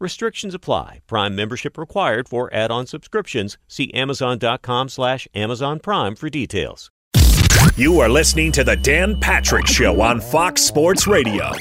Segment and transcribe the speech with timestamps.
[0.00, 1.00] Restrictions apply.
[1.06, 3.58] Prime membership required for add-on subscriptions.
[3.68, 6.90] See Amazon.com slash Amazon Prime for details.
[7.76, 11.52] You are listening to the Dan Patrick Show on Fox Sports Radio.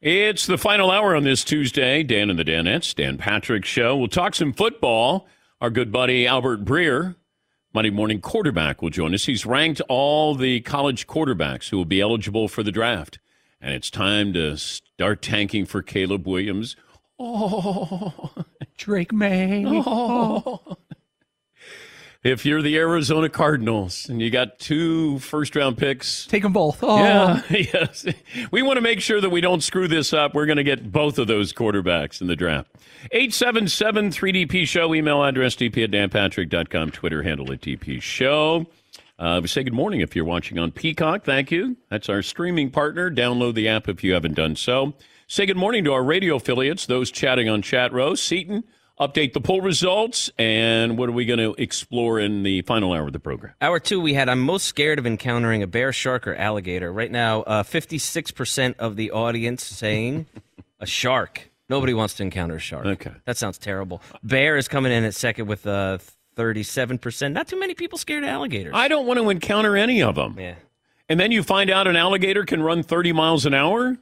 [0.00, 2.02] It's the final hour on this Tuesday.
[2.02, 3.96] Dan and the Danettes, Dan Patrick Show.
[3.96, 5.26] We'll talk some football.
[5.60, 7.14] Our good buddy Albert Breer,
[7.72, 9.24] Monday morning quarterback, will join us.
[9.24, 13.18] He's ranked all the college quarterbacks who will be eligible for the draft.
[13.64, 16.76] And it's time to start tanking for Caleb Williams.
[17.18, 18.30] Oh,
[18.76, 19.64] Drake Maye.
[19.66, 20.60] Oh.
[22.22, 26.78] If you're the Arizona Cardinals and you got two first round picks, Take them both.
[26.82, 26.96] Oh.
[26.96, 28.06] yeah, yes.
[28.50, 30.32] We want to make sure that we don't screw this up.
[30.32, 32.70] We're going to get both of those quarterbacks in the draft.
[33.12, 38.64] 877 3DP Show, email address dp at danpatrick.com, Twitter handle at DP Show.
[39.18, 41.24] Uh, we say good morning if you're watching on Peacock.
[41.24, 41.76] Thank you.
[41.88, 43.10] That's our streaming partner.
[43.10, 44.94] Download the app if you haven't done so.
[45.28, 48.16] Say good morning to our radio affiliates, those chatting on Chat Row.
[48.16, 48.64] Seton,
[49.00, 53.06] update the poll results, and what are we going to explore in the final hour
[53.06, 53.54] of the program?
[53.60, 56.92] Hour two, we had I'm most scared of encountering a bear, shark, or alligator.
[56.92, 60.26] Right now, uh, 56% of the audience saying
[60.80, 61.50] a shark.
[61.68, 62.84] Nobody wants to encounter a shark.
[62.84, 63.12] Okay.
[63.26, 64.02] That sounds terrible.
[64.24, 65.98] Bear is coming in at second with uh,
[66.34, 67.32] 37%.
[67.32, 68.72] Not too many people scared of alligators.
[68.74, 70.36] I don't want to encounter any of them.
[70.38, 70.56] yeah.
[71.08, 73.96] And then you find out an alligator can run 30 miles an hour?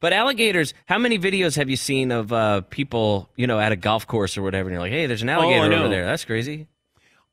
[0.00, 3.76] But alligators, how many videos have you seen of uh, people, you know, at a
[3.76, 5.78] golf course or whatever, and you're like, hey, there's an alligator know.
[5.78, 6.04] over there.
[6.04, 6.66] That's crazy.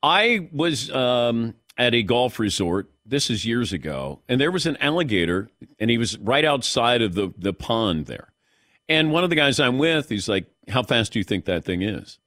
[0.02, 2.88] I was um, at a golf resort.
[3.04, 5.50] This is years ago, and there was an alligator,
[5.80, 8.32] and he was right outside of the, the pond there.
[8.88, 11.64] And one of the guys I'm with, he's like, "How fast do you think that
[11.64, 12.20] thing is?"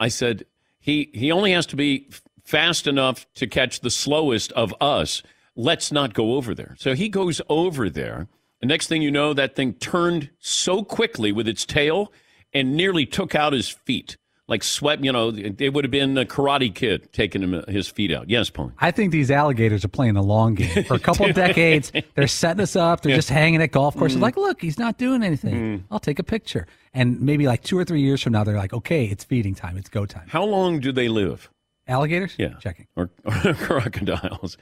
[0.00, 0.46] I said,
[0.84, 2.10] "He he only has to be
[2.42, 5.22] fast enough to catch the slowest of us.
[5.56, 8.28] Let's not go over there." So he goes over there.
[8.60, 12.12] The next thing you know, that thing turned so quickly with its tail
[12.52, 14.18] and nearly took out his feet.
[14.46, 18.12] Like swept, you know, it would have been a karate kid taking him his feet
[18.12, 18.28] out.
[18.28, 18.72] Yes, Paul.
[18.78, 20.84] I think these alligators are playing the long game.
[20.84, 23.00] For a couple of decades, they're setting us up.
[23.00, 24.18] They're just hanging at golf courses.
[24.18, 24.22] Mm.
[24.22, 25.54] Like, look, he's not doing anything.
[25.54, 25.82] Mm.
[25.90, 26.66] I'll take a picture.
[26.92, 29.78] And maybe like two or three years from now, they're like, okay, it's feeding time.
[29.78, 30.26] It's go time.
[30.28, 31.50] How long do they live?
[31.88, 32.34] Alligators?
[32.38, 32.54] Yeah.
[32.60, 32.86] Checking.
[32.96, 34.58] Or, or crocodiles.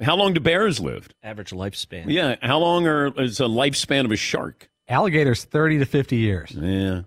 [0.00, 1.08] How long do bears live?
[1.22, 2.06] Average lifespan.
[2.08, 2.34] Yeah.
[2.42, 4.68] How long are, is a lifespan of a shark?
[4.88, 6.50] Alligators, 30 to 50 years.
[6.52, 7.02] Yeah.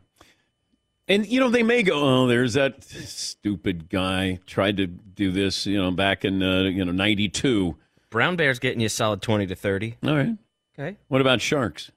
[1.12, 5.66] And, you know, they may go, oh, there's that stupid guy tried to do this,
[5.66, 7.76] you know, back in, uh, you know, 92.
[8.10, 9.98] Brown bear's getting you a solid 20 to 30.
[10.06, 10.38] All right.
[10.80, 10.98] Okay.
[11.10, 11.92] What about sharks?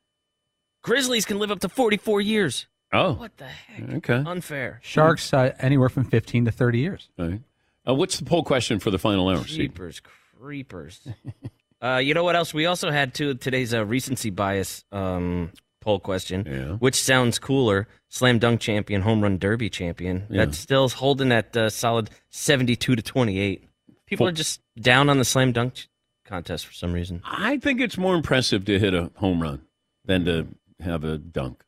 [0.83, 2.67] Grizzlies can live up to 44 years.
[2.93, 3.91] Oh, What the heck?
[3.95, 4.23] okay.
[4.27, 4.81] Unfair.
[4.83, 7.09] Sharks, uh, anywhere from 15 to 30 years.
[7.19, 7.41] All right.
[7.89, 9.45] Uh, what's the poll question for the final hour?
[9.45, 9.75] Steve?
[9.75, 10.01] Creepers,
[10.39, 11.07] creepers.
[11.83, 12.53] uh, you know what else?
[12.55, 16.47] We also had to today's uh, recency bias um, poll question.
[16.47, 16.77] Yeah.
[16.77, 17.89] Which sounds cooler?
[18.15, 20.27] Slam dunk champion, home run derby champion.
[20.31, 23.65] That still holding that uh, solid seventy-two to twenty-eight.
[24.07, 25.89] People Full- are just down on the slam dunk ch-
[26.25, 27.23] contest for some reason.
[27.25, 29.63] I think it's more impressive to hit a home run
[30.05, 30.47] than to
[30.79, 31.65] have a dunk.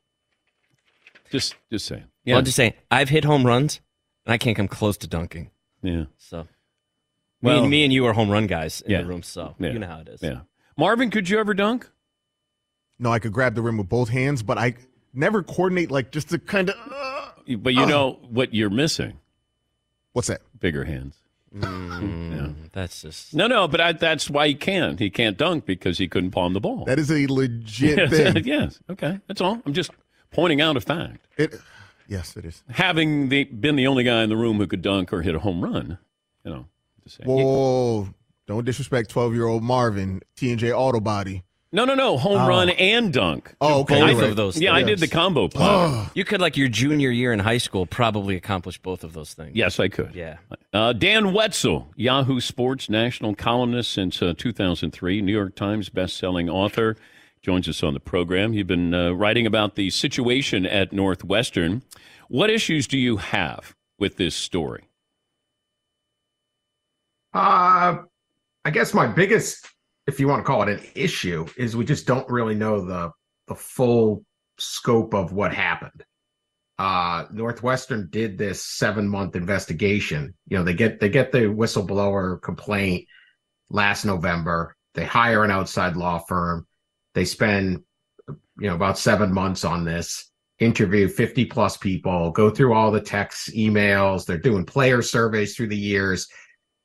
[1.32, 2.04] Just, just saying.
[2.24, 2.34] Yeah.
[2.34, 3.80] Well, I'm just saying, I've hit home runs,
[4.24, 5.50] and I can't come close to dunking.
[5.82, 6.04] yeah.
[6.16, 6.46] So, me,
[7.42, 9.02] Well- and, me and you are home run guys in Yeah.
[9.02, 9.72] the room, so Yeah.
[9.72, 10.22] you know how it is.
[10.22, 10.42] Yeah.
[10.78, 11.90] Marvin, could you ever dunk?
[13.00, 14.74] No, I could grab the rim with both hands, but I
[15.16, 16.76] never coordinate like just to kind of.
[16.90, 17.86] Uh, But you Oh.
[17.86, 19.18] know what you're missing?
[20.12, 20.40] what's that?
[20.58, 21.14] Bigger hands.
[21.54, 24.98] Mm, That's just No, no, but I, that's why he can't.
[24.98, 26.84] He can't dunk because he couldn't palm the ball.
[26.86, 28.36] That is a legit yes, thing.
[28.44, 28.80] yes.
[28.90, 29.20] Okay.
[29.26, 29.60] That's all.
[29.64, 29.90] I'm just
[30.30, 31.26] pointing out a fact.
[31.38, 31.54] It,
[32.08, 32.62] yes, it is.
[32.70, 35.38] Having the, been the only guy in the room who could dunk or hit a
[35.38, 35.98] home run,
[36.44, 36.66] you know,
[37.04, 37.28] just saying.
[37.30, 38.08] Whoa,
[38.46, 41.44] don't disrespect twelve-year-old Marvin, T and J Auto Body.
[41.72, 42.16] No, no, no.
[42.16, 42.48] Home Oh.
[42.48, 43.54] run and dunk.
[43.60, 44.00] Oh, okay.
[44.00, 46.12] Both you're of those Yeah, I did the combo plot.
[46.14, 49.54] You could, like your junior year in high school, probably accomplish both of those things.
[49.56, 50.14] yes, I could.
[50.14, 50.38] Yeah.
[50.72, 56.96] Uh, Dan Wetzel, Yahoo Sports national columnist since uh, 2003, New York Times best-selling author,
[57.42, 58.52] joins us on the program.
[58.54, 61.82] You've been uh, writing about the situation at Northwestern.
[62.28, 64.84] What issues do you have with this story?
[67.34, 67.98] Uh,
[68.64, 69.68] I guess my biggest,
[70.06, 73.10] if you want to call it an issue, is we just don't really know the
[73.48, 74.24] the full
[74.58, 76.04] scope of what happened.
[76.78, 80.34] Uh, Northwestern did this seven month investigation.
[80.48, 83.06] You know, they get they get the whistleblower complaint
[83.70, 84.76] last November.
[84.94, 86.66] They hire an outside law firm.
[87.14, 87.82] They spend
[88.58, 93.00] you know about seven months on this interview 50 plus people go through all the
[93.00, 96.26] texts emails they're doing player surveys through the years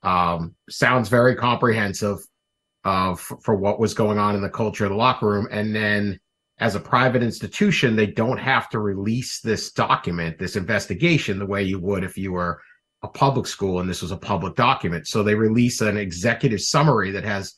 [0.04, 2.18] um, sounds very comprehensive
[2.86, 5.48] uh, f- for what was going on in the culture of the locker room.
[5.52, 6.20] And then,
[6.60, 11.64] as a private institution, they don't have to release this document, this investigation, the way
[11.64, 12.62] you would if you were
[13.04, 15.08] a public school and this was a public document.
[15.08, 17.56] So they release an executive summary that has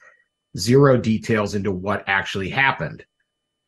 [0.57, 3.03] zero details into what actually happened.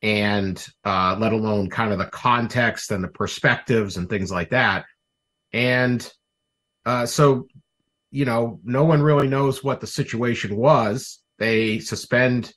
[0.01, 4.85] And uh, let alone kind of the context and the perspectives and things like that.
[5.51, 6.09] And
[6.85, 7.47] uh, so
[8.15, 11.19] you know, no one really knows what the situation was.
[11.39, 12.53] They suspend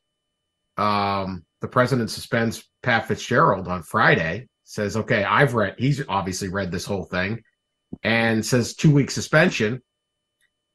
[0.76, 6.70] um the president suspends Pat Fitzgerald on Friday, says, okay, I've read he's obviously read
[6.70, 7.42] this whole thing,
[8.02, 9.82] and says two week suspension.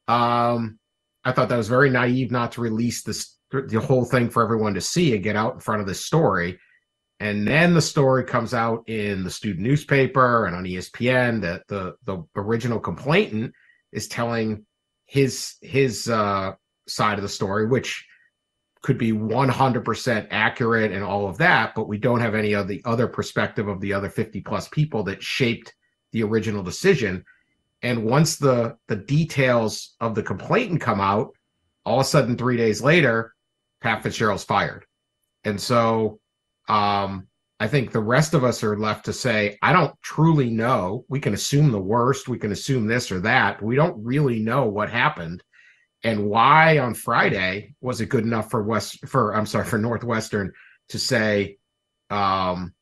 [0.08, 0.80] Um
[1.26, 4.74] I thought that was very naive not to release this the whole thing for everyone
[4.74, 6.60] to see and get out in front of this story.
[7.20, 11.94] And then the story comes out in the student newspaper and on ESPN that the
[12.04, 13.54] the original complainant
[13.92, 14.66] is telling
[15.06, 16.54] his his uh
[16.88, 18.06] side of the story which
[18.82, 22.82] could be 100% accurate and all of that but we don't have any of the
[22.86, 25.74] other perspective of the other 50 plus people that shaped
[26.12, 27.24] the original decision
[27.82, 31.34] and once the the details of the complainant come out
[31.86, 33.34] all of a sudden 3 days later
[33.82, 34.86] Pat Fitzgerald's fired
[35.44, 36.20] and so
[36.68, 37.28] um
[37.60, 41.06] I think the rest of us are left to say, I don't truly know.
[41.08, 42.28] We can assume the worst.
[42.28, 43.62] We can assume this or that.
[43.62, 45.42] We don't really know what happened
[46.04, 50.52] and why on Friday was it good enough for West for I'm sorry for Northwestern
[50.90, 51.58] to say
[52.10, 52.74] um,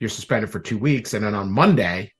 [0.00, 2.12] you're suspended for two weeks and then on Monday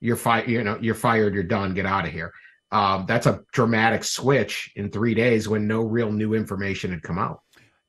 [0.00, 0.48] you're fired.
[0.48, 1.34] You know you're fired.
[1.34, 1.74] You're done.
[1.74, 2.32] Get out of here.
[2.70, 7.18] Um, that's a dramatic switch in three days when no real new information had come
[7.18, 7.40] out.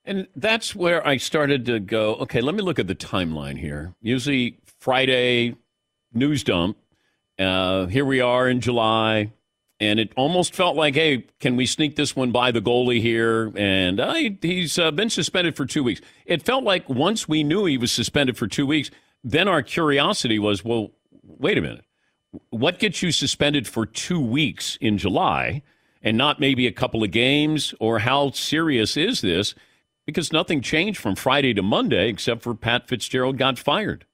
[0.05, 3.95] And that's where I started to go, okay, let me look at the timeline here.
[4.01, 5.55] Usually Friday
[6.13, 6.77] news dump.
[7.39, 9.31] Uh, here we are in July.
[9.79, 13.51] And it almost felt like, hey, can we sneak this one by the goalie here?
[13.57, 15.99] And uh, he, he's uh, been suspended for two weeks.
[16.25, 18.89] It felt like once we knew he was suspended for two weeks,
[19.23, 20.91] then our curiosity was, well,
[21.23, 21.83] wait a minute.
[22.51, 25.61] What gets you suspended for two weeks in July
[26.01, 27.73] and not maybe a couple of games?
[27.81, 29.55] Or how serious is this?
[30.05, 34.05] because nothing changed from Friday to Monday except for Pat Fitzgerald got fired.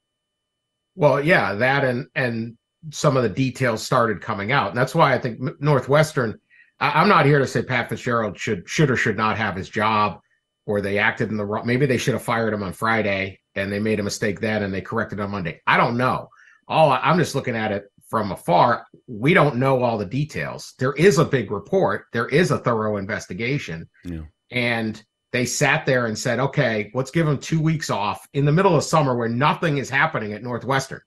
[0.94, 2.56] Well, yeah, that and and
[2.90, 6.38] some of the details started coming out, and that's why I think Northwestern.
[6.80, 9.68] I, I'm not here to say Pat Fitzgerald should should or should not have his
[9.68, 10.20] job,
[10.66, 11.66] or they acted in the wrong.
[11.66, 14.72] Maybe they should have fired him on Friday, and they made a mistake then, and
[14.74, 15.60] they corrected on Monday.
[15.66, 16.28] I don't know.
[16.68, 18.86] All I'm just looking at it from afar.
[19.06, 20.74] We don't know all the details.
[20.78, 22.06] There is a big report.
[22.12, 24.22] There is a thorough investigation, Yeah.
[24.50, 28.52] and they sat there and said, okay, let's give them two weeks off in the
[28.52, 31.00] middle of summer where nothing is happening at Northwestern.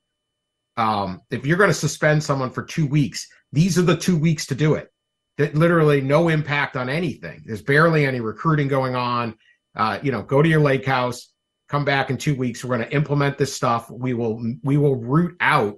[0.77, 4.45] Um, if you're going to suspend someone for two weeks, these are the two weeks
[4.47, 4.89] to do it.
[5.37, 7.43] That literally no impact on anything.
[7.45, 9.35] There's barely any recruiting going on.
[9.75, 11.33] Uh, you know, go to your lake house,
[11.67, 12.63] come back in two weeks.
[12.63, 13.89] We're going to implement this stuff.
[13.89, 15.75] We will we will root out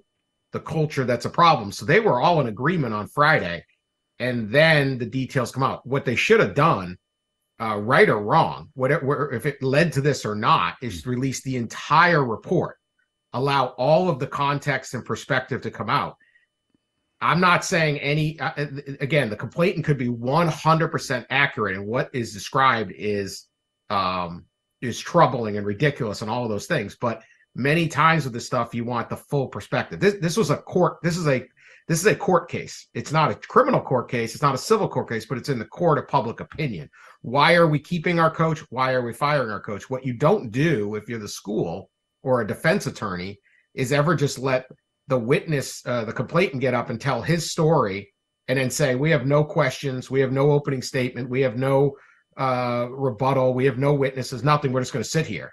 [0.53, 1.71] the culture that's a problem.
[1.71, 3.65] So they were all in agreement on Friday,
[4.19, 5.85] and then the details come out.
[5.85, 6.97] What they should have done
[7.59, 11.57] uh, right or wrong, whatever, if it led to this or not, is release the
[11.57, 12.76] entire report,
[13.37, 16.17] allow all of the context and perspective to come out.
[17.21, 18.51] I'm not saying any, uh,
[18.99, 23.47] again, the complainant could be 100% accurate, and what is described is
[23.89, 24.45] um,
[24.81, 26.95] is troubling and ridiculous and all of those things.
[26.99, 27.23] But
[27.55, 29.99] many times with this stuff, you want the full perspective.
[29.99, 30.97] This this was a court.
[31.01, 31.43] This is a
[31.87, 32.87] this is a court case.
[32.93, 34.35] It's not a criminal court case.
[34.35, 36.89] It's not a civil court case, but it's in the court of public opinion.
[37.21, 38.59] Why are we keeping our coach?
[38.69, 39.89] Why are we firing our coach?
[39.89, 41.89] What you don't do if you're the school
[42.27, 43.39] or a defense attorney
[43.73, 44.65] is ever just let
[45.07, 47.99] the witness, uh, the complainant, get up and tell his story,
[48.47, 51.95] and then say we have no questions, we have no opening statement, we have no
[52.37, 53.53] uh, rebuttal.
[53.53, 54.71] We have no witnesses, nothing.
[54.71, 55.51] We're just going to sit here.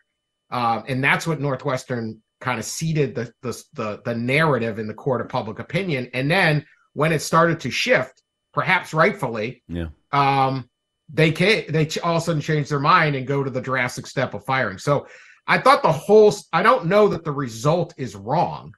[0.50, 4.94] Uh, and that's what Northwestern kind of seeded the, the, the the narrative in the
[4.94, 6.10] court of public opinion.
[6.12, 9.88] And then when it started to shift, perhaps rightfully, Yeah.
[10.12, 10.68] um,
[11.12, 14.06] they can they all of a sudden change their mind and go to the drastic
[14.06, 14.78] step of firing.
[14.78, 15.06] So
[15.46, 16.34] I thought the whole.
[16.52, 18.74] I don't know that the result is wrong.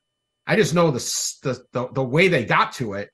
[0.46, 0.98] I just know the
[1.42, 3.10] the the, the way they got to it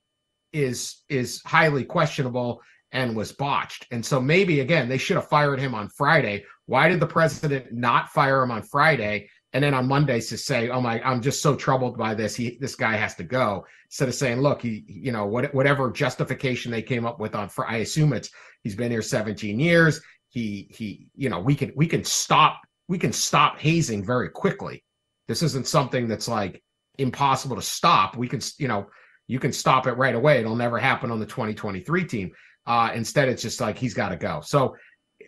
[0.52, 2.60] is is highly questionable
[2.92, 3.86] and was botched.
[3.90, 6.44] And so maybe again they should have fired him on Friday.
[6.66, 9.28] Why did the president not fire him on Friday?
[9.54, 12.34] And then on Mondays to say, "Oh my, I'm just so troubled by this.
[12.34, 15.90] He, this guy has to go." Instead of saying, "Look, he, you know, what, whatever
[15.90, 18.30] justification they came up with on Friday, I assume it's
[18.62, 20.00] he's been here 17 years.
[20.28, 24.84] He, he, you know, we can, we can stop, we can stop hazing very quickly.
[25.26, 26.62] This isn't something that's like
[26.98, 28.18] impossible to stop.
[28.18, 28.86] We can, you know,
[29.28, 30.40] you can stop it right away.
[30.40, 32.32] It'll never happen on the 2023 team.
[32.66, 34.42] Uh, instead, it's just like he's got to go.
[34.44, 34.76] So,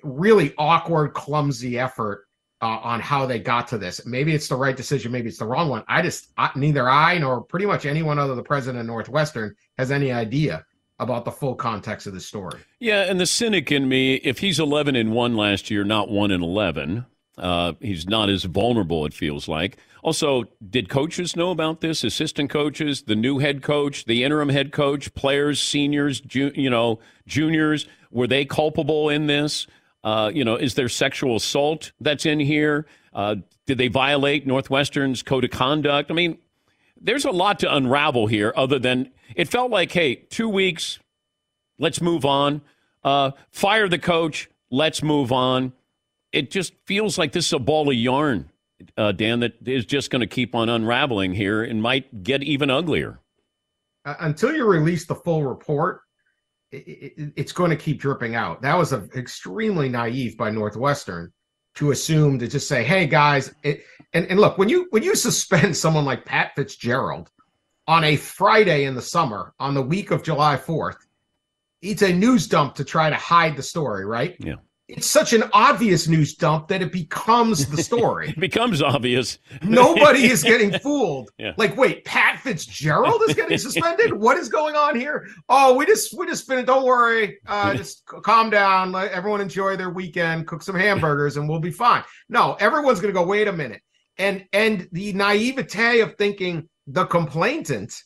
[0.03, 2.27] really awkward, clumsy effort
[2.61, 4.05] uh, on how they got to this.
[4.05, 5.11] Maybe it's the right decision.
[5.11, 5.85] Maybe it's the wrong one.
[5.89, 9.55] I just I, neither I nor pretty much anyone other than the president of Northwestern
[9.79, 10.67] has any idea
[10.99, 12.61] about the full context of the story.
[12.79, 16.31] Yeah, and the cynic in me, if he's 11 and 1 last year, not 1
[16.31, 17.07] and 11,
[17.39, 19.77] uh, he's not as vulnerable, it feels like.
[20.03, 22.05] Also, did coaches know about this?
[22.05, 27.01] Assistant coaches, the new head coach, the interim head coach, players, seniors, ju- you know,
[27.27, 29.67] juniors, were they culpable in this?
[30.05, 32.87] Uh, you know, is there sexual assault that's in here?
[33.15, 33.37] Uh,
[33.67, 36.11] did they violate Northwestern's code of conduct?
[36.11, 36.39] I mean,
[37.01, 40.99] there's a lot to unravel here other than it felt like, hey, two weeks,
[41.79, 42.61] let's move on.
[43.03, 45.73] Uh, fire the coach, let's move on.
[46.35, 48.51] It just feels like this is a ball of yarn,
[48.97, 52.71] uh, Dan, that is just going to keep on unraveling here and might get even
[52.71, 53.21] uglier.
[54.05, 56.01] Uh, until you release the full report,
[56.73, 58.61] it, it, it's going to keep dripping out.
[58.63, 61.33] That was a, extremely naive by Northwestern
[61.77, 65.15] to assume to just say, "Hey guys," it, and and look when you when you
[65.29, 67.31] suspend someone like Pat Fitzgerald
[67.87, 70.99] on a Friday in the summer on the week of July fourth,
[71.81, 74.37] it's a news dump to try to hide the story, right?
[74.41, 74.57] Yeah.
[74.87, 78.31] It's such an obvious news dump that it becomes the story.
[78.31, 79.39] It becomes obvious.
[79.63, 81.31] Nobody is getting fooled.
[81.39, 81.55] Yeah.
[81.57, 84.13] Like, wait, Pat Fitzgerald is getting suspended?
[84.13, 85.27] what is going on here?
[85.49, 86.67] Oh, we just we just finished.
[86.67, 87.39] Don't worry.
[87.47, 88.93] Uh, just calm down.
[88.93, 90.47] Let everyone enjoy their weekend.
[90.47, 92.05] Cook some hamburgers, and we'll be fine.
[92.29, 93.25] No, everyone's going to go.
[93.25, 93.81] Wait a minute.
[94.19, 98.03] And and the naivete of thinking the complainant,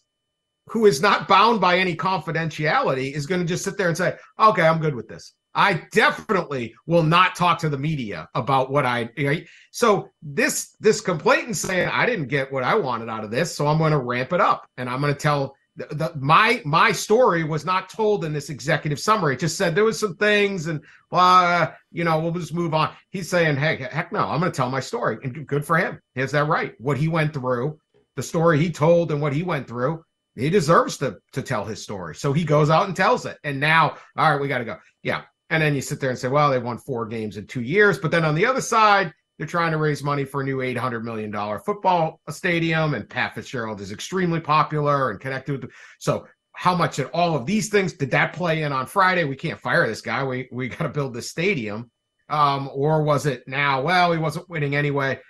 [0.68, 4.16] who is not bound by any confidentiality, is going to just sit there and say,
[4.38, 8.86] "Okay, I'm good with this." I definitely will not talk to the media about what
[8.86, 9.10] I.
[9.18, 9.48] Right?
[9.72, 13.66] So this this complainant saying I didn't get what I wanted out of this, so
[13.66, 16.92] I'm going to ramp it up and I'm going to tell the, the, my my
[16.92, 19.34] story was not told in this executive summary.
[19.34, 22.92] It just said there was some things and uh, you know we'll just move on.
[23.10, 26.00] He's saying, hey, heck no, I'm going to tell my story and good for him.
[26.14, 26.74] He has that right.
[26.78, 27.80] What he went through,
[28.14, 30.04] the story he told, and what he went through.
[30.36, 32.14] He deserves to to tell his story.
[32.14, 33.38] So he goes out and tells it.
[33.42, 34.76] And now, all right, we got to go.
[35.02, 35.22] Yeah.
[35.50, 37.98] And then you sit there and say, well, they won four games in two years.
[37.98, 41.02] But then on the other side, they're trying to raise money for a new $800
[41.02, 41.32] million
[41.64, 42.94] football stadium.
[42.94, 45.60] And Pat Fitzgerald is extremely popular and connected with.
[45.62, 45.70] Them.
[45.98, 49.22] so, how much did all of these things did that play in on Friday?
[49.22, 50.24] We can't fire this guy.
[50.24, 51.88] We we got to build this stadium.
[52.28, 53.80] Um, or was it now?
[53.82, 55.20] Well, he wasn't winning anyway.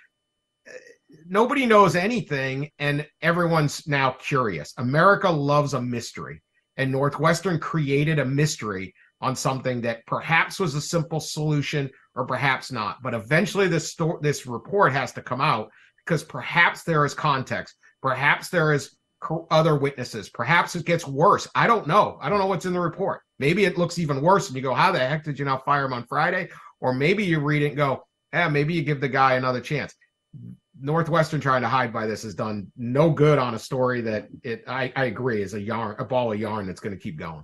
[1.27, 4.73] Nobody knows anything, and everyone's now curious.
[4.77, 6.41] America loves a mystery,
[6.77, 12.71] and Northwestern created a mystery on something that perhaps was a simple solution or perhaps
[12.71, 13.01] not.
[13.01, 15.71] But eventually, this sto- this report has to come out
[16.05, 21.47] because perhaps there is context, perhaps there is co- other witnesses, perhaps it gets worse.
[21.53, 22.17] I don't know.
[22.21, 23.21] I don't know what's in the report.
[23.39, 25.85] Maybe it looks even worse, and you go, "How the heck did you not fire
[25.85, 26.49] him on Friday?"
[26.79, 29.93] Or maybe you read it and go, "Yeah, maybe you give the guy another chance."
[30.81, 34.63] Northwestern trying to hide by this has done no good on a story that it.
[34.65, 37.43] I, I agree is a yarn, a ball of yarn that's going to keep going.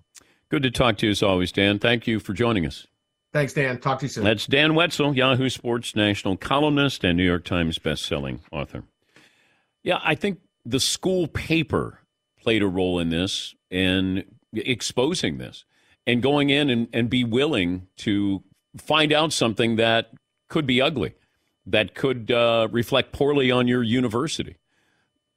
[0.50, 1.80] Good to talk to you as always, Dan.
[1.80, 2.88] Thank you for joining us.
[3.34, 3.80] Thanks, Dan.
[3.80, 4.24] Talk to you soon.
[4.24, 8.84] That's Dan Wetzel, Yahoo Sports national columnist and New York Times best-selling author.
[9.84, 12.00] Yeah, I think the school paper
[12.42, 14.24] played a role in this in
[14.54, 15.66] exposing this
[16.08, 18.44] and going in and, and be willing to
[18.78, 20.12] find out something that
[20.48, 21.16] could be ugly,
[21.66, 24.56] that could uh, reflect poorly on your university.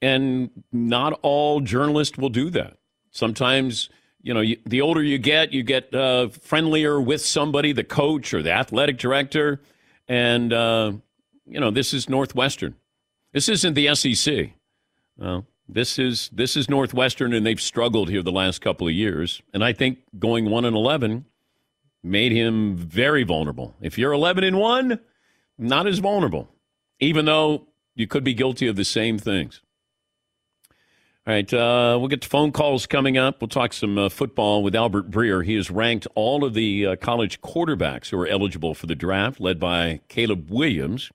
[0.00, 2.76] And not all journalists will do that.
[3.10, 3.88] Sometimes
[4.22, 8.34] you know, you, the older you get, you get uh, friendlier with somebody, the coach
[8.34, 9.60] or the athletic director.
[10.08, 10.92] And, uh,
[11.46, 12.74] you know, this is Northwestern.
[13.32, 14.50] This isn't the SEC.
[15.20, 19.42] Uh, this is this is Northwestern, and they've struggled here the last couple of years.
[19.52, 21.26] And I think going one and eleven
[22.02, 23.74] made him very vulnerable.
[23.80, 24.98] If you're 11 and 1,
[25.58, 26.48] not as vulnerable,
[27.00, 29.60] even though you could be guilty of the same things.
[31.28, 33.42] All right, uh, we'll get to phone calls coming up.
[33.42, 35.44] We'll talk some uh, football with Albert Breer.
[35.44, 39.38] He has ranked all of the uh, college quarterbacks who are eligible for the draft,
[39.38, 41.10] led by Caleb Williams.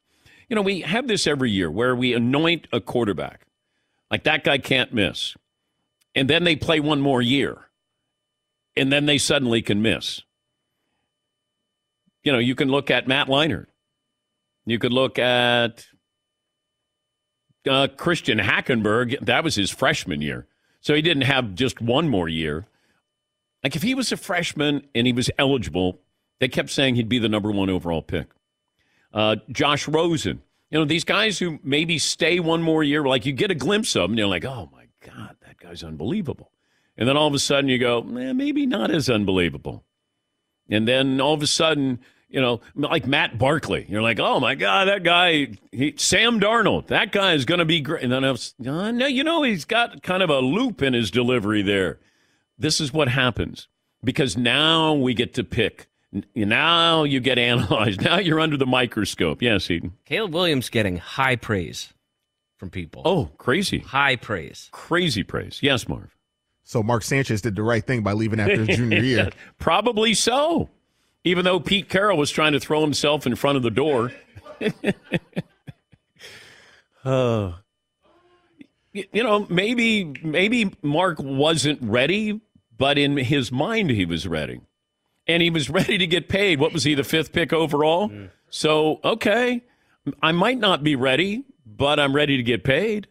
[0.48, 3.48] You know, we have this every year where we anoint a quarterback.
[4.12, 5.36] Like that guy can't miss.
[6.14, 7.70] And then they play one more year.
[8.78, 10.22] And then they suddenly can miss.
[12.22, 13.66] You know, you can look at Matt Leinart.
[14.68, 15.88] You could look at
[17.68, 19.20] uh, Christian Hackenberg.
[19.26, 20.48] That was his freshman year.
[20.82, 22.66] So he didn't have just one more year.
[23.64, 26.00] Like if he was a freshman and he was eligible,
[26.40, 28.28] they kept saying he'd be the number one overall pick.
[29.14, 30.42] Uh, Josh Rosen.
[30.70, 33.96] You know, these guys who maybe stay one more year, like you get a glimpse
[33.96, 36.52] of them, you're like, oh my God, that guy's unbelievable.
[36.98, 39.84] And then all of a sudden you go, eh, maybe not as unbelievable.
[40.70, 42.00] And then all of a sudden,
[42.34, 46.88] you know, like Matt Barkley, you're like, oh my God, that guy, he, Sam Darnold,
[46.88, 48.04] that guy is going to be great.
[48.04, 50.94] And then I was, uh, no, you know, he's got kind of a loop in
[50.94, 52.00] his delivery there.
[52.58, 53.68] This is what happens
[54.04, 55.88] because now we get to pick
[56.36, 58.02] now you get analyzed.
[58.04, 59.42] Now you're under the microscope.
[59.42, 59.94] Yes, Eden.
[60.06, 61.94] Caleb Williams getting high praise
[62.58, 63.02] from people.
[63.06, 63.80] Oh, crazy.
[63.80, 64.70] High praise.
[64.72, 65.60] Crazy praise.
[65.62, 66.16] Yes, Marv.
[66.64, 69.30] So Mark Sanchez did the right thing by leaving after his junior year.
[69.60, 70.70] Probably so.
[71.24, 74.12] Even though Pete Carroll was trying to throw himself in front of the door.
[77.06, 77.54] uh,
[78.92, 82.42] you know, maybe maybe Mark wasn't ready,
[82.78, 84.62] but in his mind he was ready
[85.28, 86.60] and he was ready to get paid.
[86.60, 88.12] What was he, the fifth pick overall?
[88.12, 88.28] Yeah.
[88.50, 89.64] So, okay,
[90.22, 93.08] I might not be ready, but I'm ready to get paid.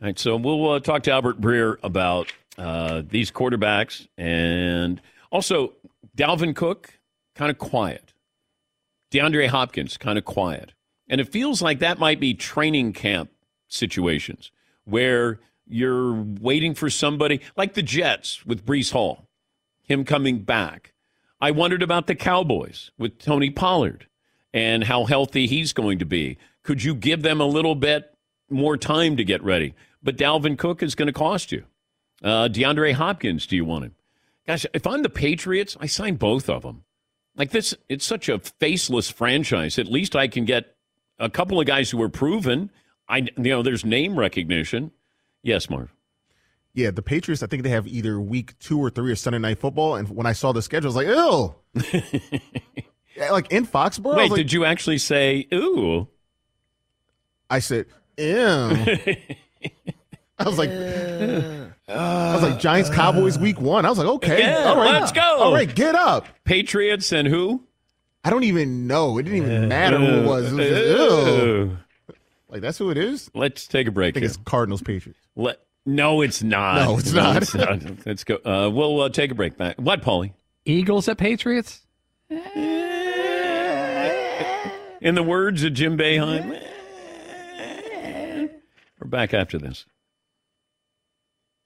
[0.00, 5.74] All right, so we'll uh, talk to Albert Breer about uh, these quarterbacks and also
[6.16, 6.97] Dalvin Cook,
[7.38, 8.12] kind of quiet.
[9.12, 10.72] DeAndre Hopkins, kind of quiet.
[11.08, 13.30] And it feels like that might be training camp
[13.68, 14.50] situations
[14.84, 19.28] where you're waiting for somebody like the Jets with Breece Hall,
[19.82, 20.92] him coming back.
[21.40, 24.08] I wondered about the Cowboys with Tony Pollard
[24.52, 26.38] and how healthy he's going to be.
[26.64, 28.12] Could you give them a little bit
[28.50, 29.74] more time to get ready?
[30.02, 31.64] But Dalvin Cook is going to cost you.
[32.22, 33.94] Uh, DeAndre Hopkins, do you want him?
[34.44, 36.82] Gosh, if I'm the Patriots, I sign both of them.
[37.38, 39.78] Like this, it's such a faceless franchise.
[39.78, 40.74] At least I can get
[41.20, 42.70] a couple of guys who are proven.
[43.08, 44.90] I, you know, there's name recognition.
[45.42, 45.94] Yes, Marv.
[46.74, 49.58] Yeah, the Patriots, I think they have either week two or three or Sunday night
[49.58, 49.94] football.
[49.94, 51.06] And when I saw the schedule, I was
[51.74, 51.92] like,
[52.26, 52.40] ew.
[53.30, 54.16] like in Foxborough.
[54.16, 56.08] Wait, like, did you actually say, ooh?
[57.48, 58.76] I said, ew.
[60.40, 63.84] I was like, uh, I was like Giants Cowboys week one.
[63.84, 65.20] I was like, okay, yeah, all right, let's go.
[65.20, 66.26] All right, get up.
[66.44, 67.64] Patriots and who?
[68.22, 69.18] I don't even know.
[69.18, 70.52] It didn't even matter who it was.
[70.52, 71.78] It was just, ew.
[72.48, 73.30] Like that's who it is.
[73.34, 74.12] Let's take a break.
[74.12, 74.28] I think here.
[74.28, 75.18] it's Cardinals Patriots.
[75.34, 76.84] Let no, it's not.
[76.84, 77.42] No, it's not.
[77.42, 77.82] it's not.
[78.06, 78.36] Let's go.
[78.36, 79.76] Uh, we'll uh, take a break back.
[79.78, 80.34] What, Paulie?
[80.64, 81.80] Eagles at Patriots?
[85.00, 86.60] In the words of Jim Boeheim,
[89.00, 89.86] we're back after this.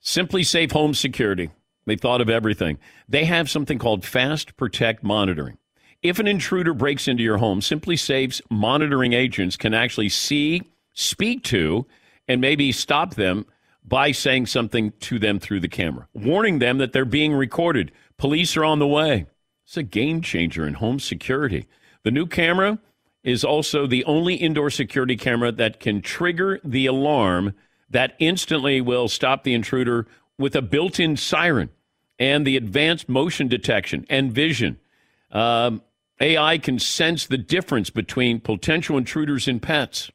[0.03, 1.49] SimpliSafe Home Security.
[1.85, 2.77] They thought of everything.
[3.07, 5.57] They have something called Fast Protect Monitoring.
[6.01, 10.61] If an intruder breaks into your home, SimpliSafe's monitoring agents can actually see,
[10.93, 11.85] speak to,
[12.27, 13.45] and maybe stop them
[13.85, 17.91] by saying something to them through the camera, warning them that they're being recorded.
[18.17, 19.25] Police are on the way.
[19.65, 21.65] It's a game changer in home security.
[22.03, 22.79] The new camera
[23.23, 27.53] is also the only indoor security camera that can trigger the alarm
[27.93, 31.69] that instantly will stop the intruder with a built in siren
[32.19, 34.79] and the advanced motion detection and vision.
[35.31, 35.81] Um,
[36.19, 40.11] AI can sense the difference between potential intruders and pets.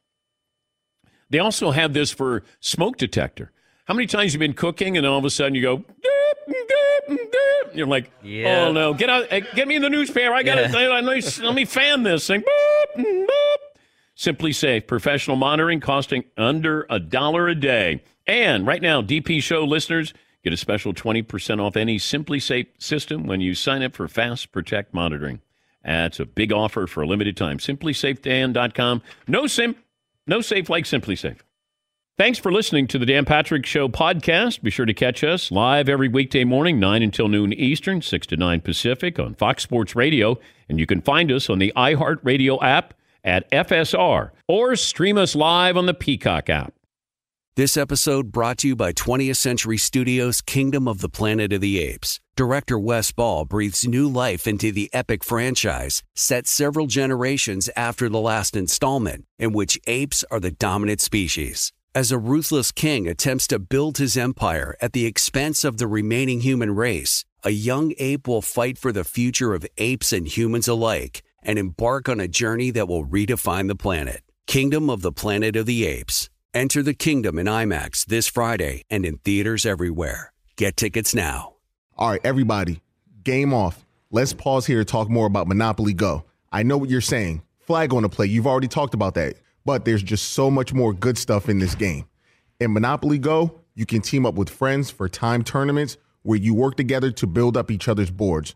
[1.29, 3.51] They also have this for smoke detector.
[3.85, 5.87] How many times you've been cooking and all of a sudden you go, deep,
[6.47, 7.75] deep, deep.
[7.75, 8.65] you're like, yeah.
[8.67, 10.33] oh no, get out, get me in the newspaper.
[10.33, 10.89] I got to yeah.
[10.89, 12.43] let, me, let me fan this thing.
[14.19, 18.03] SimpliSafe, professional monitoring costing under a dollar a day.
[18.27, 23.39] And right now, DP Show listeners get a special 20% off any SimpliSafe system when
[23.39, 25.39] you sign up for Fast Protect monitoring.
[25.85, 27.59] That's a big offer for a limited time.
[27.59, 29.01] SimpliSafeDan.com.
[29.27, 29.75] No sim,
[30.27, 31.39] no safe like SimpliSafe.
[32.17, 34.61] Thanks for listening to the Dan Patrick Show podcast.
[34.61, 38.35] Be sure to catch us live every weekday morning, 9 until noon Eastern, 6 to
[38.35, 40.37] 9 Pacific on Fox Sports Radio.
[40.67, 42.93] And you can find us on the iHeartRadio app
[43.29, 46.73] at FSR or stream us live on the Peacock app.
[47.55, 51.79] This episode brought to you by 20th Century Studios' Kingdom of the Planet of the
[51.79, 52.19] Apes.
[52.35, 58.19] Director Wes Ball breathes new life into the epic franchise, set several generations after the
[58.19, 61.73] last installment, in which apes are the dominant species.
[61.93, 66.41] As a ruthless king attempts to build his empire at the expense of the remaining
[66.41, 71.23] human race, a young ape will fight for the future of apes and humans alike
[71.43, 74.23] and embark on a journey that will redefine the planet.
[74.47, 76.29] Kingdom of the Planet of the Apes.
[76.53, 80.33] Enter the kingdom in IMAX this Friday and in theaters everywhere.
[80.55, 81.53] Get tickets now.
[81.97, 82.81] All right, everybody,
[83.23, 83.85] game off.
[84.11, 86.25] Let's pause here to talk more about Monopoly Go.
[86.51, 87.43] I know what you're saying.
[87.59, 88.25] Flag on the play.
[88.25, 89.35] You've already talked about that.
[89.65, 92.05] But there's just so much more good stuff in this game.
[92.59, 96.75] In Monopoly Go, you can team up with friends for time tournaments where you work
[96.75, 98.55] together to build up each other's boards.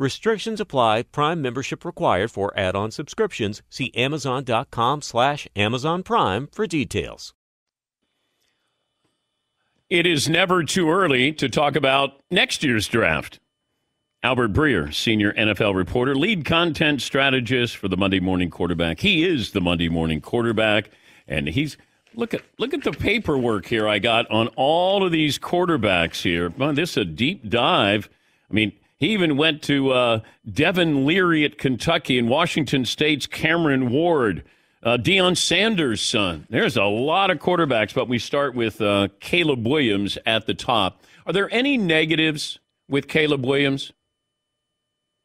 [0.00, 1.02] Restrictions apply.
[1.02, 3.60] Prime membership required for add-on subscriptions.
[3.68, 7.34] See Amazon.com slash Amazon Prime for details.
[9.90, 13.40] It is never too early to talk about next year's draft.
[14.22, 19.00] Albert Breer, senior NFL reporter, lead content strategist for the Monday Morning Quarterback.
[19.00, 20.88] He is the Monday Morning Quarterback,
[21.28, 21.76] and he's
[22.14, 26.48] look at look at the paperwork here I got on all of these quarterbacks here.
[26.56, 28.08] Man, this is a deep dive.
[28.50, 33.90] I mean, he even went to uh, Devin Leary at Kentucky and Washington State's Cameron
[33.90, 34.44] Ward.
[34.82, 36.46] Uh, Deion Sanders' son.
[36.48, 41.02] There's a lot of quarterbacks, but we start with uh, Caleb Williams at the top.
[41.26, 42.58] Are there any negatives
[42.88, 43.92] with Caleb Williams?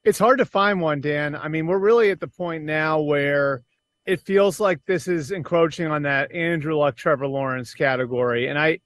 [0.04, 1.36] It's hard to find one, Dan.
[1.36, 3.64] I mean, we're really at the point now where
[4.06, 8.48] it feels like this is encroaching on that Andrew Luck, Trevor Lawrence category.
[8.48, 8.80] And I,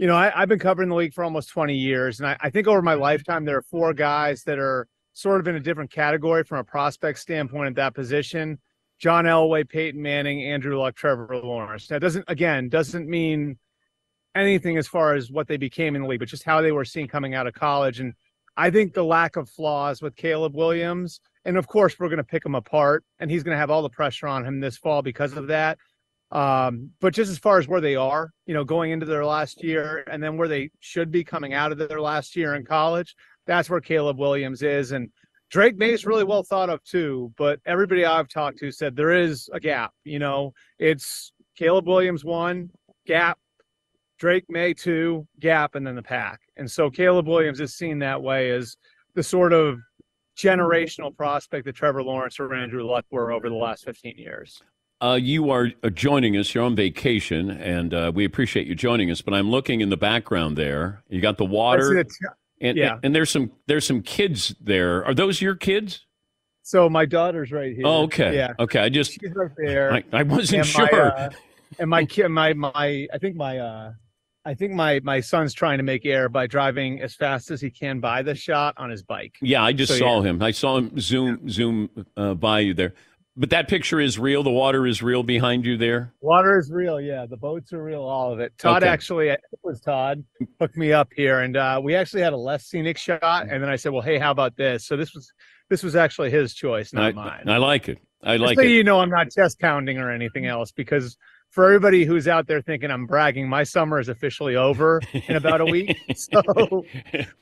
[0.00, 2.20] you know, I, I've been covering the league for almost 20 years.
[2.20, 3.02] And I, I think over my mm-hmm.
[3.02, 6.64] lifetime, there are four guys that are sort of in a different category from a
[6.64, 8.58] prospect standpoint at that position.
[8.98, 11.86] John Elway, Peyton Manning, Andrew Luck, Trevor Lawrence.
[11.88, 13.58] That doesn't, again, doesn't mean
[14.34, 16.86] anything as far as what they became in the league, but just how they were
[16.86, 18.00] seen coming out of college.
[18.00, 18.14] And
[18.56, 22.24] I think the lack of flaws with Caleb Williams, and of course, we're going to
[22.24, 25.02] pick him apart, and he's going to have all the pressure on him this fall
[25.02, 25.76] because of that.
[26.32, 29.64] Um, but just as far as where they are, you know, going into their last
[29.64, 33.16] year and then where they should be coming out of their last year in college,
[33.46, 34.92] that's where Caleb Williams is.
[34.92, 35.10] And
[35.50, 39.10] Drake Maye is really well thought of too, but everybody I've talked to said there
[39.10, 39.92] is a gap.
[40.04, 42.70] You know, it's Caleb Williams one,
[43.06, 43.38] gap,
[44.20, 46.40] Drake Maye two, gap, and then the pack.
[46.56, 48.76] And so Caleb Williams is seen that way as
[49.16, 49.80] the sort of
[50.38, 54.62] generational prospect that Trevor Lawrence or Andrew Luck were over the last 15 years.
[55.02, 56.54] Uh, you are uh, joining us.
[56.54, 59.22] You're on vacation, and uh, we appreciate you joining us.
[59.22, 61.02] But I'm looking in the background there.
[61.08, 62.04] You got the water,
[62.60, 62.98] and, yeah.
[63.02, 65.04] and there's some there's some kids there.
[65.06, 66.04] Are those your kids?
[66.62, 67.86] So my daughter's right here.
[67.86, 68.36] Oh, okay.
[68.36, 68.52] Yeah.
[68.58, 68.78] Okay.
[68.78, 69.92] I just She's right there.
[69.92, 71.18] I, I wasn't and my, sure.
[71.18, 71.30] uh,
[71.78, 73.92] and my kid, my my, I think my, uh,
[74.44, 77.70] I think my my son's trying to make air by driving as fast as he
[77.70, 79.36] can by the shot on his bike.
[79.40, 80.28] yeah, I just so, saw yeah.
[80.28, 80.42] him.
[80.42, 82.94] I saw him zoom zoom uh, by you there.
[83.36, 84.42] But that picture is real.
[84.42, 86.12] The water is real behind you there.
[86.20, 87.26] Water is real, yeah.
[87.26, 88.52] The boats are real, all of it.
[88.58, 88.90] Todd Okay.
[88.92, 90.24] actually, it was Todd,
[90.58, 93.46] hooked me up here, and uh, we actually had a less scenic shot.
[93.48, 95.32] And then I said, "Well, hey, how about this?" So this was
[95.68, 97.48] this was actually his choice, not I, mine.
[97.48, 97.98] I like it.
[98.22, 98.56] I like it.
[98.56, 98.70] so it.
[98.70, 101.16] you know I'm not chest pounding or anything else because
[101.50, 105.60] for everybody who's out there thinking I'm bragging, my summer is officially over in about
[105.60, 105.98] a week.
[106.14, 106.84] So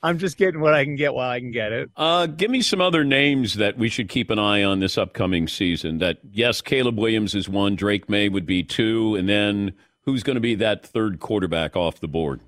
[0.03, 1.91] I'm just getting what I can get while I can get it.
[1.97, 5.49] Uh, give me some other names that we should keep an eye on this upcoming
[5.49, 5.99] season.
[5.99, 10.37] That yes, Caleb Williams is one, Drake Maye would be two, and then who's going
[10.37, 12.41] to be that third quarterback off the board?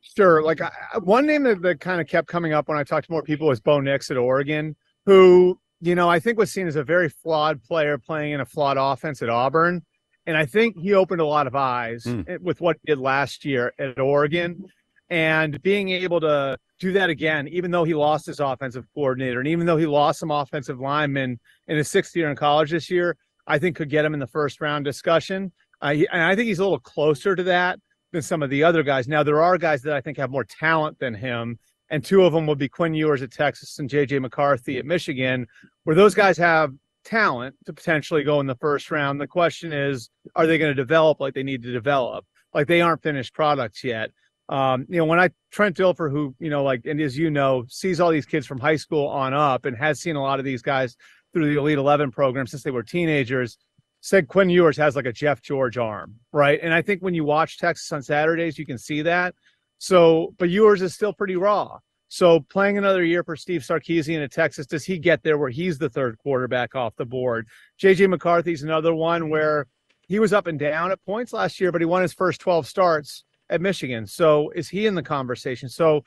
[0.00, 0.42] Sure.
[0.42, 0.70] Like I,
[1.02, 3.48] one name that, that kind of kept coming up when I talked to more people
[3.48, 7.08] was Bo Nix at Oregon, who, you know, I think was seen as a very
[7.08, 9.84] flawed player playing in a flawed offense at Auburn.
[10.26, 12.40] And I think he opened a lot of eyes Mm.
[12.40, 14.64] with what he did last year at Oregon.
[15.08, 19.48] And being able to do that again, even though he lost his offensive coordinator and
[19.48, 23.16] even though he lost some offensive linemen in his sixth year in college this year,
[23.46, 25.52] I think could get him in the first round discussion.
[25.80, 27.78] Uh, he- and I think he's a little closer to that
[28.12, 29.06] than some of the other guys.
[29.06, 31.58] Now, there are guys that I think have more talent than him,
[31.88, 35.46] and two of them would be Quinn Ewers at Texas and JJ McCarthy at Michigan,
[35.84, 36.72] where those guys have
[37.06, 39.20] talent to potentially go in the first round.
[39.20, 42.26] The question is, are they going to develop like they need to develop?
[42.52, 44.10] Like they aren't finished products yet.
[44.48, 47.64] Um, you know, when I Trent Dilfer, who you know, like, and as you know,
[47.68, 50.44] sees all these kids from high school on up, and has seen a lot of
[50.44, 50.96] these guys
[51.32, 53.58] through the Elite Eleven program since they were teenagers
[54.06, 56.60] said Quinn Ewers has like a Jeff George arm, right?
[56.62, 59.34] And I think when you watch Texas on Saturdays, you can see that.
[59.78, 61.78] So, but Ewers is still pretty raw.
[62.08, 65.78] So, playing another year for Steve Sarkisian at Texas, does he get there where he's
[65.78, 67.48] the third quarterback off the board?
[67.80, 69.66] JJ McCarthy's another one where
[70.02, 72.66] he was up and down at points last year, but he won his first 12
[72.66, 74.06] starts at Michigan.
[74.06, 75.68] So, is he in the conversation?
[75.68, 76.04] So,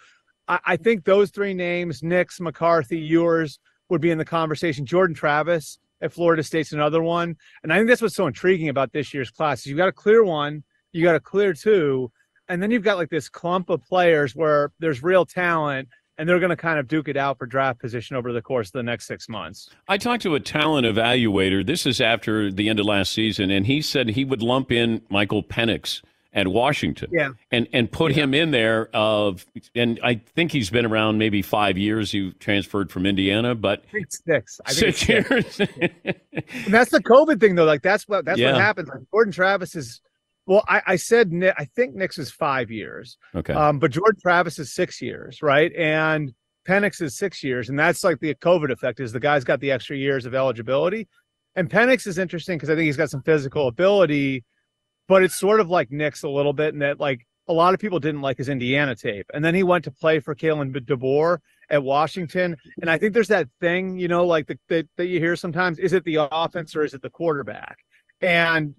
[0.47, 3.59] I, I think those three names, Nix, McCarthy, Ewers,
[3.89, 4.85] would be in the conversation.
[4.85, 7.35] Jordan Travis at Florida State's another one.
[7.63, 9.59] And I think that's what's so intriguing about this year's class.
[9.59, 12.11] Is you got a clear one, you got a clear two,
[12.49, 16.39] and then you've got like this clump of players where there's real talent and they're
[16.39, 18.83] going to kind of duke it out for draft position over the course of the
[18.83, 19.69] next six months.
[19.87, 21.65] I talked to a talent evaluator.
[21.65, 25.01] This is after the end of last season, and he said he would lump in
[25.09, 26.01] Michael Penix
[26.33, 27.09] at Washington.
[27.11, 27.29] Yeah.
[27.51, 31.77] And and put him in there of and I think he's been around maybe five
[31.77, 32.11] years.
[32.11, 34.59] He transferred from Indiana, but six.
[34.67, 35.57] Six years.
[36.67, 37.65] That's the COVID thing, though.
[37.65, 38.51] Like that's what that's Yeah.
[38.53, 38.89] what happens.
[38.89, 40.01] Like Jordan Travis is.
[40.49, 43.53] Well, I, I said I think Nix is five years, okay.
[43.53, 45.71] um, but Jordan Travis is six years, right?
[45.75, 46.33] And
[46.67, 48.99] Penix is six years, and that's like the COVID effect.
[48.99, 51.07] Is the guy's got the extra years of eligibility,
[51.55, 54.43] and Penix is interesting because I think he's got some physical ability,
[55.07, 57.79] but it's sort of like Nix a little bit in that like a lot of
[57.79, 61.37] people didn't like his Indiana tape, and then he went to play for Kalen DeBoer
[61.69, 65.19] at Washington, and I think there's that thing, you know, like the, that that you
[65.19, 67.77] hear sometimes: is it the offense or is it the quarterback?
[68.19, 68.73] And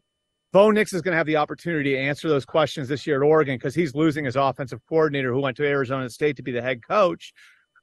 [0.52, 3.26] Bo Nix is going to have the opportunity to answer those questions this year at
[3.26, 6.62] Oregon because he's losing his offensive coordinator who went to Arizona State to be the
[6.62, 7.32] head coach.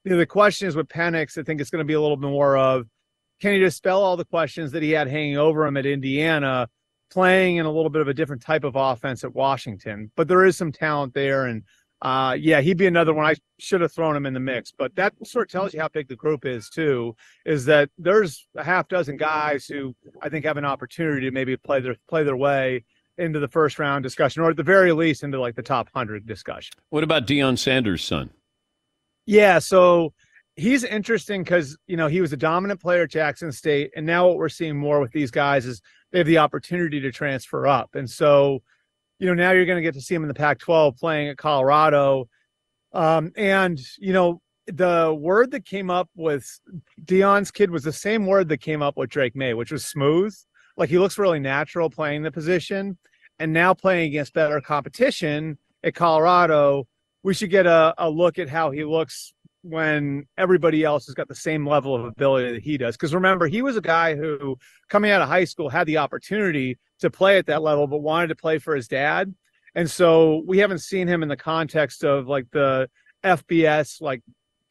[0.03, 2.17] You know, the question is with Penix, I think it's going to be a little
[2.17, 2.87] bit more of
[3.39, 6.67] can he dispel all the questions that he had hanging over him at Indiana,
[7.11, 10.11] playing in a little bit of a different type of offense at Washington?
[10.15, 11.45] But there is some talent there.
[11.45, 11.63] And
[12.01, 13.25] uh, yeah, he'd be another one.
[13.25, 15.87] I should have thrown him in the mix, but that sort of tells you how
[15.87, 17.15] big the group is too.
[17.45, 21.57] Is that there's a half dozen guys who I think have an opportunity to maybe
[21.57, 22.83] play their play their way
[23.17, 26.27] into the first round discussion, or at the very least into like the top hundred
[26.27, 26.75] discussion.
[26.89, 28.29] what about Deion Sanders' son?
[29.25, 30.13] Yeah, so
[30.55, 34.27] he's interesting because you know he was a dominant player at Jackson State, and now
[34.27, 35.81] what we're seeing more with these guys is
[36.11, 38.61] they have the opportunity to transfer up, and so
[39.19, 41.37] you know now you're going to get to see him in the Pac-12 playing at
[41.37, 42.27] Colorado,
[42.93, 46.45] um, and you know the word that came up with
[47.05, 50.35] Deion's kid was the same word that came up with Drake Maye, which was smooth.
[50.75, 52.97] Like he looks really natural playing the position,
[53.39, 56.87] and now playing against better competition at Colorado
[57.27, 59.33] we should get a, a look at how he looks
[59.67, 62.95] when everybody else has got the same level of ability that he does.
[62.95, 64.57] Because remember, he was a guy who,
[64.89, 68.27] coming out of high school, had the opportunity to play at that level, but wanted
[68.27, 69.33] to play for his dad.
[69.75, 72.89] And so we haven't seen him in the context of like the
[73.23, 74.21] FBS, like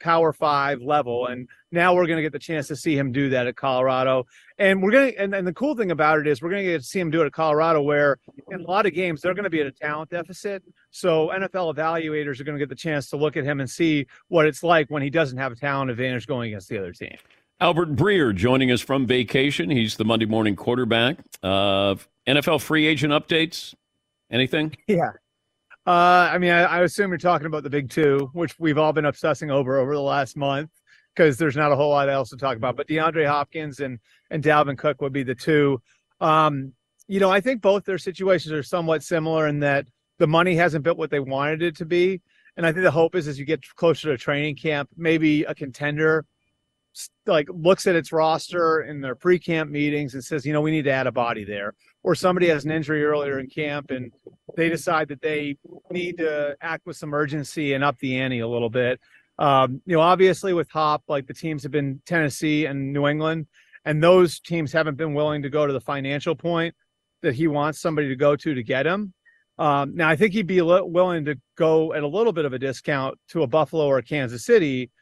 [0.01, 1.27] Power Five level.
[1.27, 4.27] And now we're going to get the chance to see him do that at Colorado.
[4.59, 6.71] And we're going to, and, and the cool thing about it is we're going to
[6.71, 8.19] get to see him do it at Colorado, where
[8.51, 10.63] in a lot of games they're going to be at a talent deficit.
[10.91, 14.07] So NFL evaluators are going to get the chance to look at him and see
[14.29, 17.17] what it's like when he doesn't have a talent advantage going against the other team.
[17.59, 19.71] Albert Breer joining us from vacation.
[19.71, 21.19] He's the Monday morning quarterback.
[21.43, 21.95] Uh,
[22.27, 23.75] NFL free agent updates.
[24.31, 24.77] Anything?
[24.87, 25.13] Yeah.
[25.87, 28.93] Uh, I mean, I, I assume you're talking about the big two, which we've all
[28.93, 30.71] been obsessing over over the last month
[31.15, 32.77] because there's not a whole lot else to talk about.
[32.77, 35.81] But DeAndre Hopkins and and Dalvin Cook would be the two.
[36.21, 36.73] Um,
[37.07, 39.87] you know, I think both their situations are somewhat similar in that
[40.19, 42.21] the money hasn't been what they wanted it to be.
[42.57, 45.55] And I think the hope is as you get closer to training camp, maybe a
[45.55, 46.25] contender
[47.27, 50.85] like looks at its roster in their pre-camp meetings and says, you know, we need
[50.85, 51.75] to add a body there.
[52.07, 54.13] Or somebody has an injury earlier in camp and
[54.57, 55.59] they decide that they
[55.91, 59.01] need to act with some urgency and up the ante a little bit.
[59.41, 63.49] Um, you know, obviously with Hop, like the teams have been Tennessee and New England,
[63.85, 66.77] and those teams haven't been willing to go to the financial point
[67.23, 69.13] that he wants somebody to go to to get him.
[69.59, 72.53] Um, now, I think he'd be li- willing to go at a little bit of
[72.53, 74.93] a discount to a Buffalo or a Kansas City,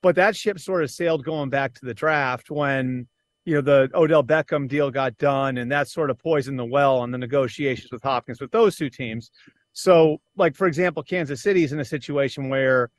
[0.00, 3.08] but that ship sort of sailed going back to the draft when
[3.44, 6.98] you know the Odell Beckham deal got done, and that sort of poisoned the well
[6.98, 9.30] on the negotiations with Hopkins with those two teams.
[9.72, 12.90] So, like for example, Kansas City's in a situation where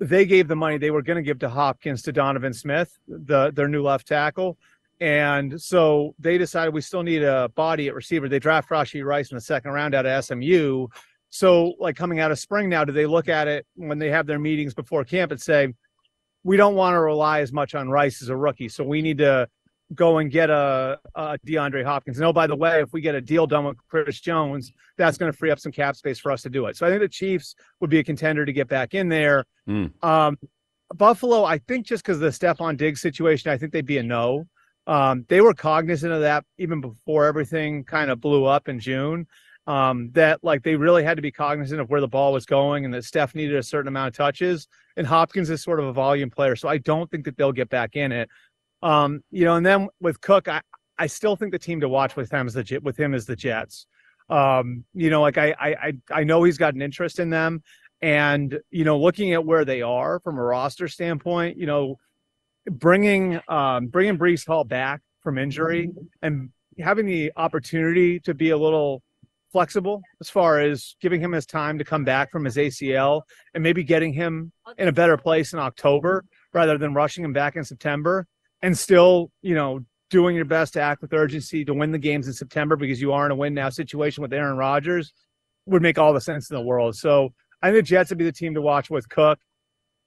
[0.00, 3.52] they gave the money they were going to give to Hopkins to Donovan Smith, the
[3.52, 4.58] their new left tackle.
[5.00, 8.28] And so they decided we still need a body at receiver.
[8.28, 10.86] They draft Rashee Rice in the second round out of SMU.
[11.30, 14.26] So, like coming out of spring now, do they look at it when they have
[14.26, 15.74] their meetings before camp and say,
[16.44, 18.68] we don't want to rely as much on Rice as a rookie.
[18.68, 19.48] So we need to
[19.94, 22.18] go and get a, a DeAndre Hopkins.
[22.18, 25.18] And oh, by the way, if we get a deal done with Chris Jones, that's
[25.18, 26.76] going to free up some cap space for us to do it.
[26.76, 29.44] So I think the Chiefs would be a contender to get back in there.
[29.68, 29.92] Mm.
[30.04, 30.38] Um,
[30.94, 34.02] Buffalo, I think just because of the Stefon Diggs situation, I think they'd be a
[34.02, 34.46] no.
[34.86, 39.26] Um, they were cognizant of that even before everything kind of blew up in June.
[39.66, 42.84] Um, that like they really had to be cognizant of where the ball was going
[42.84, 44.68] and that Steph needed a certain amount of touches.
[44.98, 47.70] And Hopkins is sort of a volume player, so I don't think that they'll get
[47.70, 48.28] back in it.
[48.84, 50.60] Um, you know, and then with Cook, I,
[50.98, 53.34] I still think the team to watch with him is the with him is the
[53.34, 53.86] Jets.
[54.28, 57.62] Um, you know, like I I I know he's got an interest in them,
[58.02, 61.96] and you know, looking at where they are from a roster standpoint, you know,
[62.70, 68.58] bringing um, bringing Breece Hall back from injury and having the opportunity to be a
[68.58, 69.02] little
[69.50, 73.22] flexible as far as giving him his time to come back from his ACL
[73.54, 77.56] and maybe getting him in a better place in October rather than rushing him back
[77.56, 78.26] in September
[78.62, 82.26] and still, you know, doing your best to act with urgency to win the games
[82.26, 85.12] in September because you are in a win now situation with Aaron Rodgers
[85.66, 86.94] would make all the sense in the world.
[86.96, 89.38] So I think the Jets would be the team to watch with Cook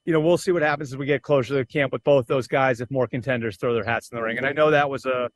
[0.08, 2.28] you know, we'll see what happens as we get closer to the camp with both
[2.28, 4.38] those guys if more contenders throw their hats in the ring.
[4.38, 5.30] And I know that was a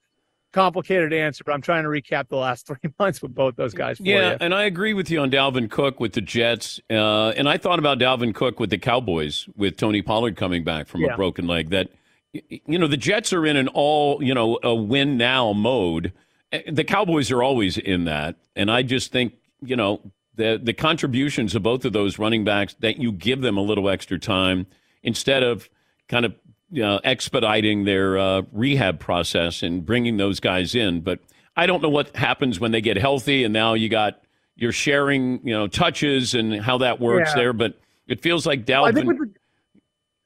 [0.54, 4.00] complicated answer, but I'm trying to recap the last three months with both those guys.
[4.00, 4.38] yeah, you.
[4.40, 7.80] and I agree with you on Dalvin Cook with the Jets, uh, and I thought
[7.80, 11.14] about Dalvin Cook with the Cowboys with Tony Pollard coming back from Yeah.
[11.14, 11.70] a broken leg.
[11.72, 11.90] That
[12.34, 16.14] you know the Jets are in an all you know a win now mode.
[16.54, 20.02] Uh, The Cowboys are always in that, and I just think you know
[20.36, 23.90] the the contributions of both of those running backs that you give them a little
[23.90, 24.68] extra time
[25.04, 25.70] instead of
[26.08, 26.34] kind of
[26.74, 31.02] you know, expediting their uh, rehab process and bringing those guys in.
[31.02, 31.20] But
[31.58, 34.22] I don't know what happens when they get healthy, and now you got
[34.56, 37.42] you're sharing you know touches and how that works Yeah.
[37.42, 37.54] there.
[37.54, 39.06] But it feels like Dalvin.
[39.06, 39.32] with the,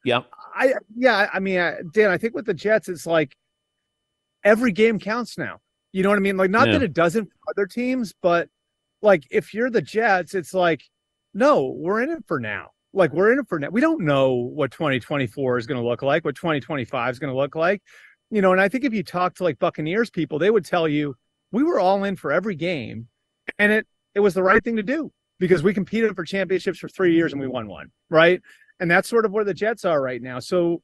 [0.04, 0.20] yeah,
[0.56, 3.36] I yeah, I mean, uh, Dan, I think with the Jets, it's like
[4.44, 5.58] every game counts now.
[5.92, 6.36] You know what I mean?
[6.36, 6.74] Like, not Yeah.
[6.74, 8.48] that it doesn't for other teams, but
[9.02, 10.82] like if you're the Jets, it's like,
[11.34, 12.70] no, we're in it for now.
[12.92, 13.68] Like we're in it for now.
[13.68, 17.36] We don't know what 2024 is going to look like, what 2025 is going to
[17.38, 17.82] look like.
[18.30, 20.88] You know, and I think if you talk to like Buccaneers people, they would tell
[20.88, 21.14] you
[21.52, 23.08] we were all in for every game,
[23.58, 26.88] and it it was the right thing to do because we competed for championships for
[26.88, 28.40] three years and we won one, right?
[28.80, 30.38] And that's sort of where the Jets are right now.
[30.38, 30.82] So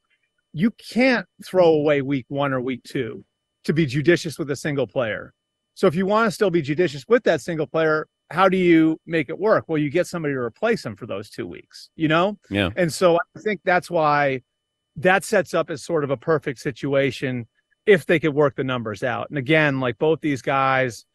[0.53, 1.81] you can't throw mm-hmm.
[1.81, 3.23] away week one or week two
[3.65, 5.33] to be judicious with a single player.
[5.75, 8.99] So if you want to still be judicious with that single player, how do you
[9.05, 9.65] make it work?
[9.67, 12.37] Well, you get somebody to replace him for those two weeks, you know?
[12.49, 12.69] yeah.
[12.75, 14.41] And so I think that's why
[14.95, 17.47] that sets up as sort of a perfect situation
[17.85, 19.29] if they could work the numbers out.
[19.29, 21.05] And again, like both these guys,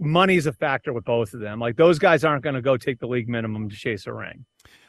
[0.00, 1.60] money's a factor with both of them.
[1.60, 4.44] Like those guys aren't going to go take the league minimum to chase a ring.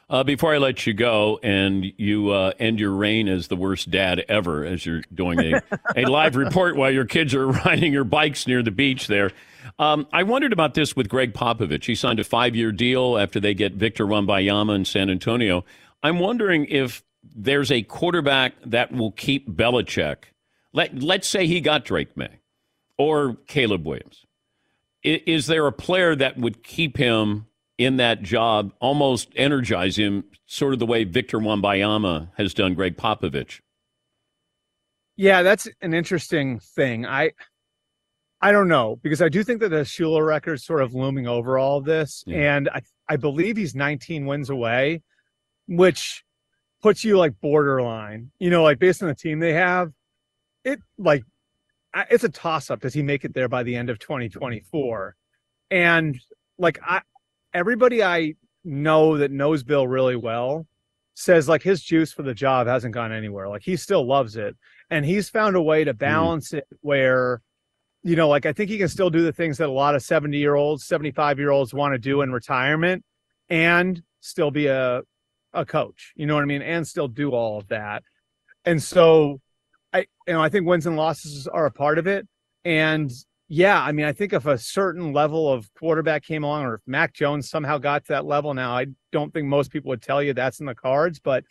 [0.08, 3.90] Uh, before I let you go and you uh, end your reign as the worst
[3.90, 5.62] dad ever, as you're doing a,
[5.96, 9.32] a live report while your kids are riding your bikes near the beach there,
[9.80, 11.86] um, I wondered about this with Gregg Popovich.
[11.86, 15.66] He signed a five year deal after they get Victor Wembanyama in San Antonio.
[16.04, 17.04] I'm wondering if
[17.36, 20.18] there's a quarterback that will keep Belichick.
[20.72, 22.42] Let, let's say he got Drake Maye
[23.00, 24.24] or Caleb Williams.
[25.04, 27.48] I- Is there a player that would keep him
[27.78, 32.98] in that job, almost energize him, sort of the way Victor Wembanyama has done Gregg
[32.98, 33.60] Popovich?
[35.18, 37.06] Yeah, that's an interesting thing.
[37.06, 37.32] I
[38.42, 41.58] I don't know because I do think that the Shula record's sort of looming over
[41.58, 42.56] all of this, Yeah.
[42.58, 45.04] and I I believe he's 19 wins away,
[45.68, 46.24] which
[46.82, 48.32] puts you like borderline.
[48.40, 49.92] You know, like based on the team they have,
[50.64, 51.24] it like
[52.12, 52.82] it's a toss up.
[52.82, 55.16] Does he make it there by the end of 2024?
[55.72, 56.20] And
[56.58, 57.02] like I,
[57.56, 58.36] everybody I
[58.66, 60.68] know that knows Bill really well
[61.16, 63.48] says like his juice for the job hasn't gone anywhere.
[63.48, 64.56] Like he still loves it.
[64.90, 66.58] And he's found a way to balance mm.
[66.58, 67.42] it where,
[68.04, 70.04] you know, like I think he can still do the things that a lot of
[70.04, 73.04] 70 year olds, 75 year olds want to do in retirement
[73.50, 75.02] and still be a,
[75.54, 76.12] a coach.
[76.16, 76.62] You know what I mean?
[76.62, 78.04] And still do all of that.
[78.66, 79.40] And so
[79.94, 82.28] I, you know, I think wins and losses are a part of it.
[82.66, 83.10] And
[83.48, 86.82] yeah, I mean, I think if a certain level of quarterback came along, or if
[86.88, 90.22] Mac Jones somehow got to that level, now I don't think most people would tell
[90.24, 91.20] you that's in the cards.
[91.20, 91.44] But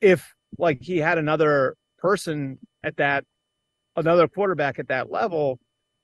[0.00, 3.24] if like he had another person at that,
[3.96, 5.58] another quarterback at that level,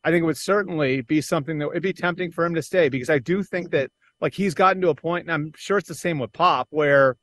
[0.05, 2.91] I think it would certainly be something that it'd be tempting for him to stay
[2.91, 3.91] because I do think that
[4.21, 7.17] like he's gotten to a point, and I'm sure it's the same with Pop, where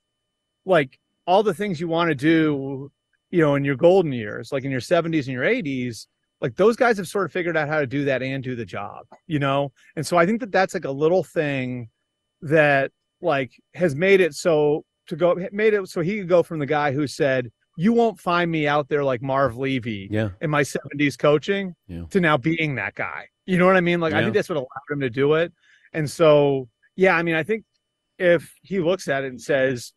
[0.66, 2.91] like all the things you want to do,
[3.30, 6.08] you know, in your golden years, like in your 70s and your 80s
[6.44, 8.66] like those guys have sort of figured out how to do that and do the
[8.66, 11.89] job you know and so i think that that's like a little thing
[12.41, 12.91] that
[13.22, 16.66] like has made it so to go made it so he could go from the
[16.66, 20.30] guy who said you won't find me out there like marv levy yeah.
[20.41, 22.04] in my 70s coaching yeah.
[22.12, 24.20] to now being that guy you know what i mean like yeah.
[24.20, 25.52] i think that's what allowed him to do it
[25.94, 27.64] and so yeah i mean i think
[28.20, 29.94] if he looks at it and says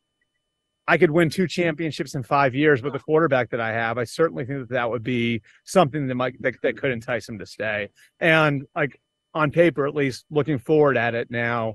[0.88, 3.98] I could win two championships in five years with the quarterback that I have.
[3.98, 7.38] I certainly think that that would be something that might that, that could entice him
[7.38, 7.88] to stay.
[8.20, 9.00] And like
[9.34, 11.74] on paper, at least looking forward at it now,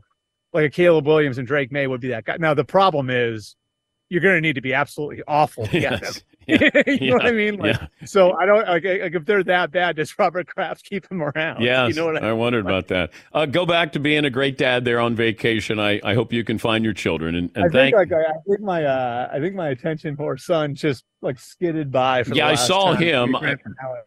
[0.54, 2.38] like a Caleb Williams and Drake Maye would be that guy.
[2.38, 3.56] Now the problem is
[4.12, 6.14] you're going to need to be absolutely awful to get yes.
[6.16, 6.24] them.
[6.48, 6.58] Yeah.
[6.88, 7.10] you yeah.
[7.12, 7.58] know what I mean?
[7.58, 7.88] Like, yeah.
[8.04, 11.62] so I don't like, like, if they're that bad, does Robert Kraft keep them around?
[11.62, 12.30] Yeah, you know what I, mean?
[12.32, 13.12] I wondered about that.
[13.32, 15.80] Uh, go back to being a great dad there on vacation.
[15.80, 17.96] I, I hope you can find your children and, and I thank.
[17.96, 21.92] Think, like, I think my uh, I think my attention for son just like skidded
[21.92, 22.24] by.
[22.34, 23.36] yeah, I saw him,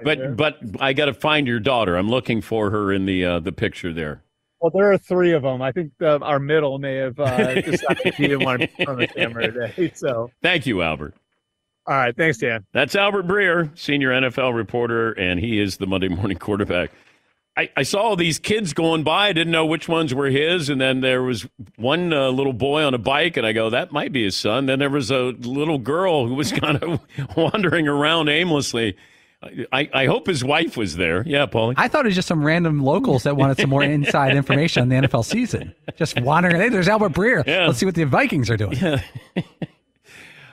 [0.03, 1.97] but but I got to find your daughter.
[1.97, 4.25] I'm looking for her in the uh, the picture there.
[4.65, 5.61] Well, there are three of them.
[5.61, 8.97] I think the, our middle may have uh, decided he didn't want to be on
[8.97, 9.93] the camera today.
[9.95, 11.15] So thank you, Albert.
[11.87, 12.65] All right, thanks, Dan.
[12.73, 16.93] That's Albert Breer, senior NFL reporter, and he is the Monday morning quarterback.
[17.59, 19.29] I, I saw all these kids going by.
[19.29, 21.47] I didn't know which ones were his, and then there was
[21.77, 24.65] one uh, little boy on a bike, and I go, that might be his son.
[24.65, 27.01] Then there was a little girl who was kind of
[27.37, 28.97] wandering around aimlessly.
[29.73, 31.23] I, I hope his wife was there.
[31.27, 31.75] Yeah, Paulie.
[31.77, 34.89] I thought it was just some random locals that wanted some more inside information on
[34.89, 35.75] the NFL season.
[35.97, 36.57] Just wandering.
[36.57, 37.47] Hey, there's Albert Breer.
[37.47, 37.67] Yeah.
[37.67, 38.77] Let's see what the Vikings are doing.
[38.77, 39.03] Yeah.
[39.37, 39.43] all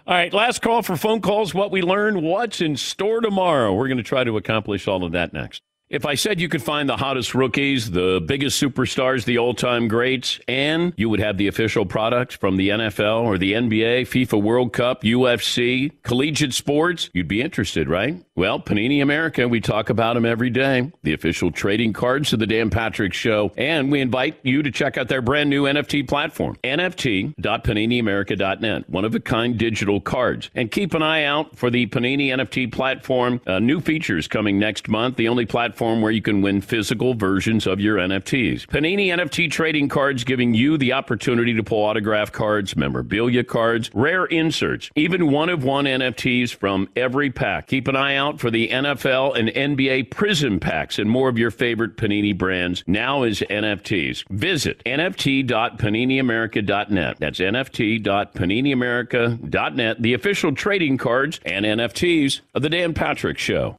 [0.08, 1.54] right, last call for phone calls.
[1.54, 3.74] What we learned, what's in store tomorrow.
[3.74, 5.62] We're going to try to accomplish all of that next.
[5.92, 9.90] If I said you could find the hottest rookies, the biggest superstars, the all time
[9.90, 14.42] greats, and you would have the official products from the NFL or the NBA, FIFA
[14.42, 18.24] World Cup, UFC, collegiate sports, you'd be interested, right?
[18.42, 20.92] Well, Panini America, we talk about them every day.
[21.04, 23.52] The official trading cards of the Dan Patrick Show.
[23.56, 29.14] And we invite you to check out their brand new NFT platform, nft.paniniamerica.net, one of
[29.14, 30.50] a kind digital cards.
[30.56, 33.42] And keep an eye out for the Panini NFT platform.
[33.46, 35.18] Uh, new features coming next month.
[35.18, 38.66] The only platform where you can win physical versions of your NFTs.
[38.66, 44.26] Panini NFT trading cards giving you the opportunity to pull autograph cards, memorabilia cards, rare
[44.26, 47.68] inserts, even one of one NFTs from every pack.
[47.68, 51.52] Keep an eye out for the NFL and NBA Prism packs and more of your
[51.52, 54.24] favorite Panini brands now is NFTs.
[54.30, 57.18] Visit nft.paniniamerica.net.
[57.20, 63.76] That's nft.paniniamerica.net, the official trading cards and NFTs of the Dan Patrick Show.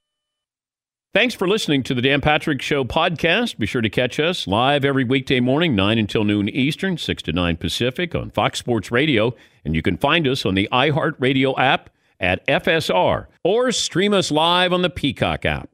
[1.15, 3.59] Thanks for listening to the Dan Patrick Show podcast.
[3.59, 7.33] Be sure to catch us live every weekday morning, 9 until noon Eastern, 6 to
[7.33, 9.35] 9 Pacific on Fox Sports Radio.
[9.63, 11.91] And you can find us on the iHeartRadio app
[12.23, 15.69] at FSR or stream us live on the Peacock app.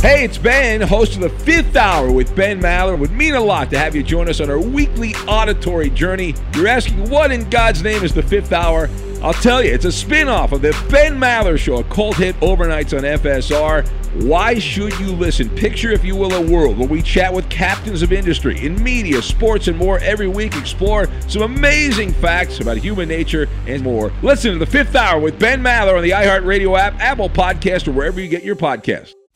[0.00, 2.94] Hey, it's Ben, host of the fifth hour with Ben Maller.
[2.94, 6.36] It would mean a lot to have you join us on our weekly auditory journey.
[6.54, 8.88] You're asking, what in God's name is the fifth hour?
[9.20, 12.36] I'll tell you, it's a spin off of the Ben Maller Show, a cult hit
[12.36, 13.86] overnights on FSR.
[14.22, 15.50] Why should you listen?
[15.50, 19.20] Picture, if you will, a world where we chat with captains of industry in media,
[19.20, 20.56] sports, and more every week.
[20.56, 24.12] Explore some amazing facts about human nature and more.
[24.22, 27.92] Listen to the fifth hour with Ben Maller on the iHeartRadio app, Apple Podcast, or
[27.92, 29.17] wherever you get your podcast.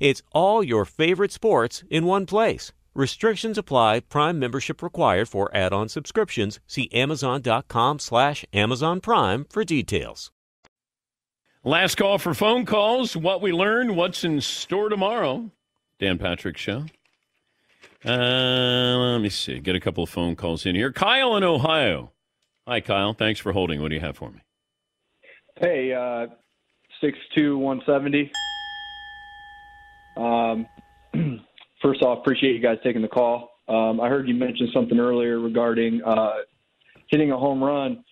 [0.00, 2.72] It's all your favorite sports in one place.
[2.94, 4.00] Restrictions apply.
[4.00, 6.58] Prime membership required for add-on subscriptions.
[6.66, 10.30] See Amazon.com slash Amazon Prime for details.
[11.64, 13.16] Last call for phone calls.
[13.16, 15.50] What we learned, what's in store tomorrow.
[15.98, 16.84] Dan Patrick Show.
[18.04, 19.58] Uh, let me see.
[19.58, 20.92] Get a couple of phone calls in here.
[20.92, 22.12] Kyle in Ohio.
[22.66, 23.12] Hi, Kyle.
[23.12, 23.82] Thanks for holding.
[23.82, 24.40] What do you have for me?
[25.56, 26.28] Hey, uh,
[27.00, 28.30] six two one seventy.
[30.18, 30.66] Um,
[31.82, 33.50] first off, appreciate you guys taking the call.
[33.68, 36.38] Um, I heard you mention something earlier regarding uh,
[37.08, 38.04] hitting a home run.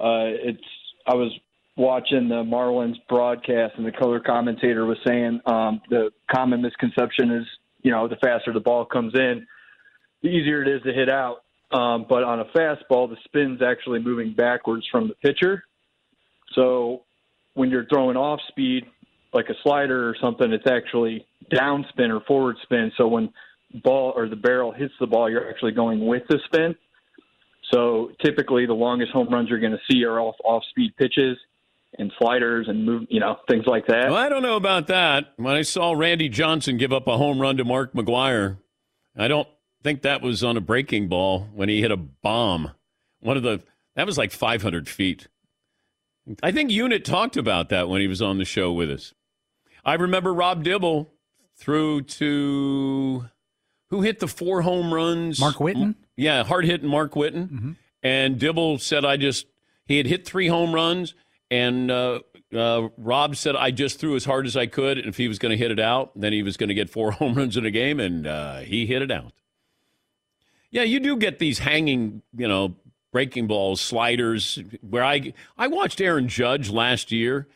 [0.00, 0.62] Uh, it's
[1.06, 1.32] I was
[1.76, 7.46] watching the Marlins broadcast, and the color commentator was saying um, the common misconception is,
[7.82, 9.46] you know, the faster the ball comes in,
[10.22, 11.42] the easier it is to hit out.
[11.72, 15.64] Um, but on a fastball, the spin's actually moving backwards from the pitcher.
[16.54, 17.02] So
[17.54, 18.84] when you're throwing off speed,
[19.32, 22.92] like a slider or something, it's actually down spin or forward spin.
[22.96, 23.32] So when
[23.82, 26.74] ball or the barrel hits the ball, you're actually going with the spin.
[27.72, 31.38] So typically, the longest home runs you're going to see are off off speed pitches
[31.98, 34.10] and sliders and move, you know, things like that.
[34.10, 35.32] Well, I don't know about that.
[35.36, 38.58] When I saw Randy Johnson give up a home run to Mark McGwire,
[39.16, 39.48] I don't
[39.82, 42.72] think that was on a breaking ball when he hit a bomb.
[43.20, 43.62] One of the
[43.94, 45.28] that was like 500 feet.
[46.42, 49.12] I think Unit talked about that when he was on the show with us.
[49.84, 51.10] I remember Rob Dibble
[51.56, 53.26] threw to
[53.90, 55.38] who hit the four home runs?
[55.38, 55.96] Mark Whiten?
[56.16, 57.76] Yeah, hard hitting Mark Whiten.
[58.02, 59.46] And Dibble said, I just,
[59.86, 61.14] he had hit three home runs.
[61.50, 62.20] And uh,
[62.54, 64.98] uh, Rob said, I just threw as hard as I could.
[64.98, 66.90] And if he was going to hit it out, then he was going to get
[66.90, 68.00] four home runs in a game.
[68.00, 69.32] And uh, he hit it out.
[70.70, 72.76] Yeah, you do get these hanging, you know,
[73.12, 74.58] breaking balls, sliders.
[74.80, 77.46] Where I I watched Aaron Judge last year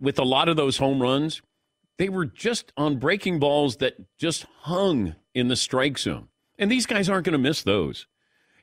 [0.00, 1.42] with a lot of those home runs.
[1.98, 6.28] They were just on breaking balls that just hung in the strike zone,
[6.58, 8.06] and these guys aren't going to miss those.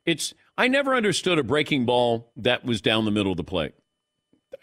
[0.05, 3.73] It's I never understood a breaking ball that was down the middle of the plate.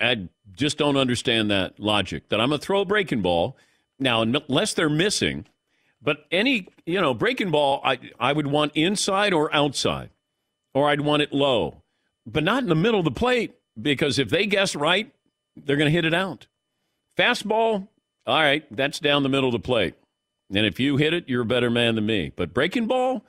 [0.01, 2.29] I just don't understand that logic.
[2.31, 3.57] That I'm going to throw a breaking ball
[3.99, 5.47] now, unless they're missing.
[6.01, 10.11] But any, you know, breaking ball, I, I would want inside or outside,
[10.75, 11.83] or I'd want it low,
[12.27, 15.13] but not in the middle of the plate because if they guess right,
[15.57, 16.47] they're going to hit it out.
[17.17, 17.89] Fastball,
[18.27, 19.95] all right, that's down the middle of the plate.
[20.55, 22.33] And if you hit it, you're a better man than me.
[22.35, 23.25] But breaking ball,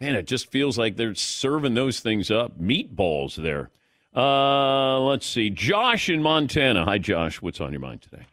[0.00, 2.60] man, it just feels like they're serving those things up.
[2.60, 3.70] Meatballs there.
[4.14, 5.50] Uh, let's see.
[5.50, 6.84] Josh in Montana.
[6.84, 7.40] Hi, Josh.
[7.40, 8.26] What's on your mind today?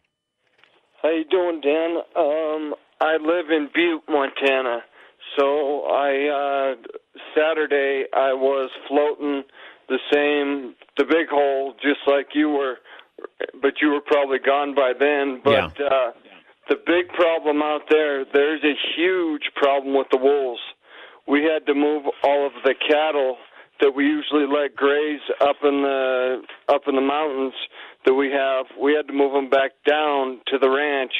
[1.01, 1.97] How you doing, Dan?
[2.15, 4.83] Um, I live in Butte, Montana.
[5.37, 6.75] So I uh
[7.35, 9.43] Saturday I was floating
[9.89, 12.75] the same the big hole just like you were
[13.61, 15.41] but you were probably gone by then.
[15.43, 16.11] But uh
[16.69, 20.61] the big problem out there, there's a huge problem with the wolves.
[21.27, 23.35] We had to move all of the cattle
[23.81, 27.53] that we usually let graze up in the up in the mountains
[28.05, 31.13] that we have, we had to move them back down to the ranch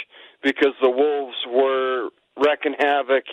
[0.44, 3.24] because the wolves were wrecking havoc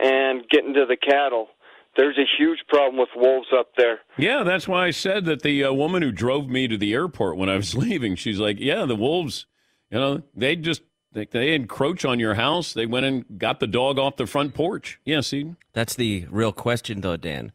[0.00, 1.48] and getting to the cattle.
[1.96, 4.00] There's a huge problem with wolves up there.
[4.16, 7.36] Yeah, that's why I said that the uh, woman who drove me to the airport
[7.36, 9.46] when I was leaving, she's like, "Yeah, the wolves,
[9.90, 10.82] you know, they just
[11.12, 12.72] they, they encroach on your house.
[12.72, 16.52] They went and got the dog off the front porch." Yeah, see, That's the real
[16.52, 17.52] question, though, Dan.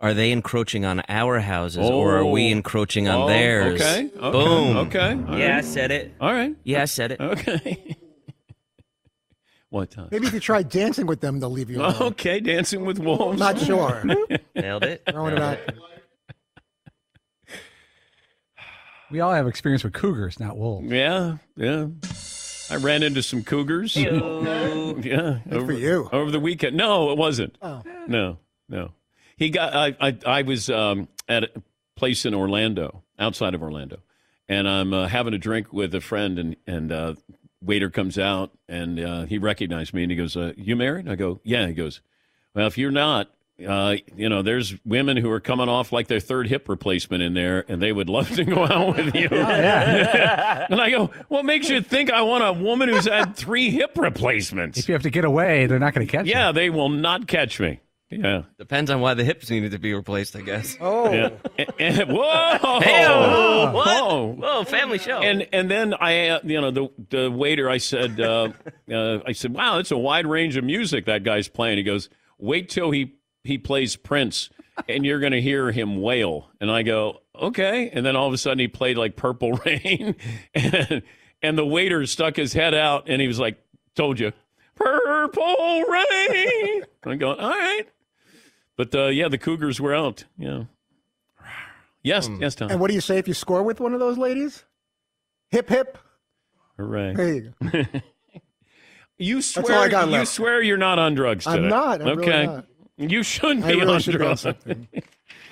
[0.00, 2.56] Are they encroaching on our houses or are we Oh.
[2.56, 3.80] encroaching on Oh, theirs?
[3.80, 4.76] okay, okay, Boom.
[4.78, 6.12] okay, all yeah, I said it.
[6.20, 6.56] All right.
[6.64, 7.20] Yeah, I said it.
[7.20, 7.96] Okay.
[9.72, 10.08] what time?
[10.10, 11.94] Maybe if you try dancing with them, they'll leave you alone.
[12.12, 13.38] Okay, dancing with wolves.
[13.38, 14.04] Not sure.
[14.54, 15.02] Nailed it.
[15.10, 15.58] Throwing it out.
[19.10, 20.90] We all have experience with cougars, not wolves.
[20.90, 21.86] Yeah, yeah.
[22.70, 23.96] I ran into some cougars.
[24.94, 26.08] Yeah, Good over, for you.
[26.12, 26.76] over the weekend.
[26.76, 27.56] No, it wasn't.
[27.62, 27.82] Oh.
[28.06, 28.36] No,
[28.68, 28.92] no.
[29.36, 29.74] He got.
[29.74, 29.96] I.
[29.98, 31.50] I, I was um, at a
[31.96, 34.00] place in Orlando, outside of Orlando,
[34.50, 37.14] and I'm uh, having a drink with a friend, and and uh,
[37.62, 41.14] waiter comes out, and uh, he recognized me, and he goes, uh, "You married?" I
[41.14, 42.00] go, "Yeah." He goes,
[42.54, 43.30] "Well, if you're not."
[43.64, 47.34] Uh, you know, there's women who are coming off like their third hip replacement in
[47.34, 49.28] there, and they would love to go out with you.
[49.30, 50.66] yeah.
[50.70, 53.96] and I go, what makes you think I want a woman who's had three hip
[53.96, 54.78] replacements?
[54.78, 56.32] If you have to get away, they're not going to catch you.
[56.32, 57.78] Yeah, they will not catch me.
[58.12, 58.42] Yeah.
[58.58, 60.76] Depends on why the hips needed to be replaced, I guess.
[60.80, 61.10] Oh.
[61.12, 61.30] Yeah.
[61.58, 62.80] And- and- whoa!
[62.80, 63.70] Hey-o.
[63.72, 63.86] What?
[63.86, 64.26] Whoa!
[64.38, 65.20] Whoa, family show.
[65.20, 68.50] And and then I, uh, you know, the the waiter, I said, uh,
[68.92, 71.78] uh, I said, wow, it's a wide range of music that guy's playing.
[71.78, 72.08] He goes,
[72.38, 74.50] wait till he he plays Prince,
[74.88, 76.48] and you're going to hear him wail.
[76.60, 77.90] And I go, okay.
[77.92, 80.14] And then all of a sudden he played like Purple Rain,
[80.54, 81.02] and
[81.42, 83.58] and the waiter stuck his head out, and he was like,
[83.96, 84.32] told you,
[84.76, 86.82] Purple Rain.
[87.04, 87.84] I'm going, all right.
[88.76, 90.24] But uh, yeah, the Cougars were out.
[90.38, 90.64] Yeah.
[92.02, 92.70] Yes, yes, Tom.
[92.70, 94.64] And what do you say if you score with one of those ladies?
[95.50, 95.98] Hip hip.
[96.78, 97.14] Hooray.
[97.14, 97.84] There you go.
[99.18, 100.30] You That's swear all I got you left.
[100.32, 101.68] swear you're not on drugs I'm today.
[101.68, 102.00] not.
[102.02, 102.46] I'm really okay.
[102.46, 102.66] not.
[102.98, 104.44] You shouldn't I be really on should drugs.
[104.44, 104.52] I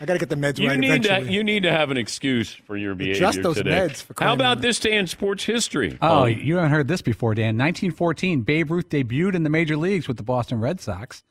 [0.06, 2.52] got to get the meds You right need to you need to have an excuse
[2.52, 3.70] for your behavior Just those today.
[3.70, 5.96] meds, for How about this day in sports history?
[6.02, 7.56] Oh, Um, you haven't heard this before, Dan.
[7.58, 11.22] 1914, Babe Ruth debuted in the major leagues with the Boston Red Sox.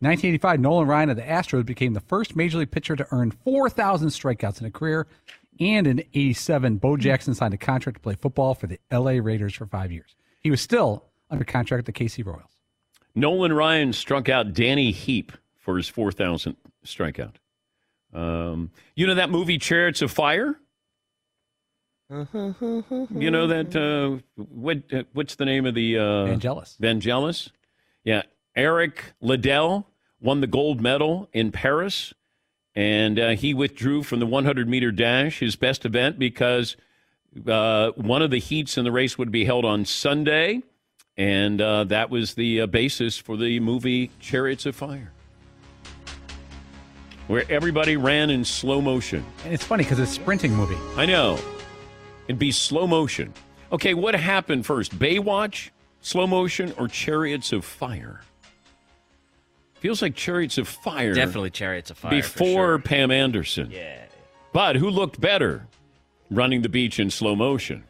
[0.00, 4.08] 1985, Nolan Ryan of the Astros became the first major league pitcher to earn 4,000
[4.08, 5.06] strikeouts in a career.
[5.58, 9.54] And in 87, Bo Jackson signed a contract to play football for the LA Raiders
[9.54, 10.14] for five years.
[10.40, 12.50] He was still under contract with the KC Royals.
[13.14, 17.36] Nolan Ryan struck out Danny Heep for his 4,000th strikeout.
[18.12, 20.56] Um, you know that movie Chariots of Fire?
[22.08, 26.78] You know that uh, what uh, what's the name of the uh, Vangelis.
[26.78, 27.50] Vangelis.
[28.04, 28.22] Yeah,
[28.56, 29.86] Eric Liddell
[30.20, 32.14] won the gold medal in Paris,
[32.74, 36.76] and uh, he withdrew from the 100 meter dash, his best event, because
[37.46, 40.62] uh, one of the heats in the race would be held on Sunday,
[41.18, 45.12] and uh, that was the uh, basis for the movie Chariots of Fire,
[47.26, 49.24] where everybody ran in slow motion.
[49.44, 50.78] And it's funny because it's a sprinting movie.
[50.96, 51.38] I know.
[52.26, 53.34] It'd be slow motion.
[53.70, 54.98] Okay, what happened first?
[54.98, 58.22] Baywatch, slow motion, or Chariots of Fire?
[59.86, 61.14] Feels like Chariots of Fire.
[61.14, 62.10] Definitely Chariots of Fire.
[62.10, 62.78] Before sure.
[62.80, 63.70] Pam Anderson.
[63.70, 64.02] Yeah.
[64.52, 65.68] But who looked better
[66.28, 67.84] running the beach in slow motion?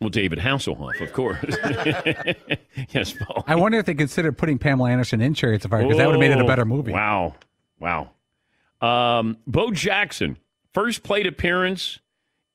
[0.00, 1.38] Well, David Hasselhoff, of course.
[2.90, 3.44] yes, Paul.
[3.46, 6.14] I wonder if they considered putting Pamela Anderson in Chariots of Fire because that would
[6.14, 6.90] have made it a better movie.
[6.90, 7.36] Wow.
[7.78, 8.10] Wow.
[8.80, 10.36] Um, Bo Jackson,
[10.72, 12.00] first plate appearance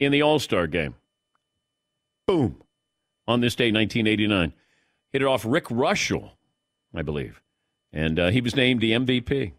[0.01, 0.95] in the All Star game.
[2.27, 2.61] Boom.
[3.25, 4.51] On this day, 1989.
[5.13, 6.31] Hit it off Rick Reuschel,
[6.93, 7.41] I believe.
[7.91, 9.53] And uh, he was named the MVP.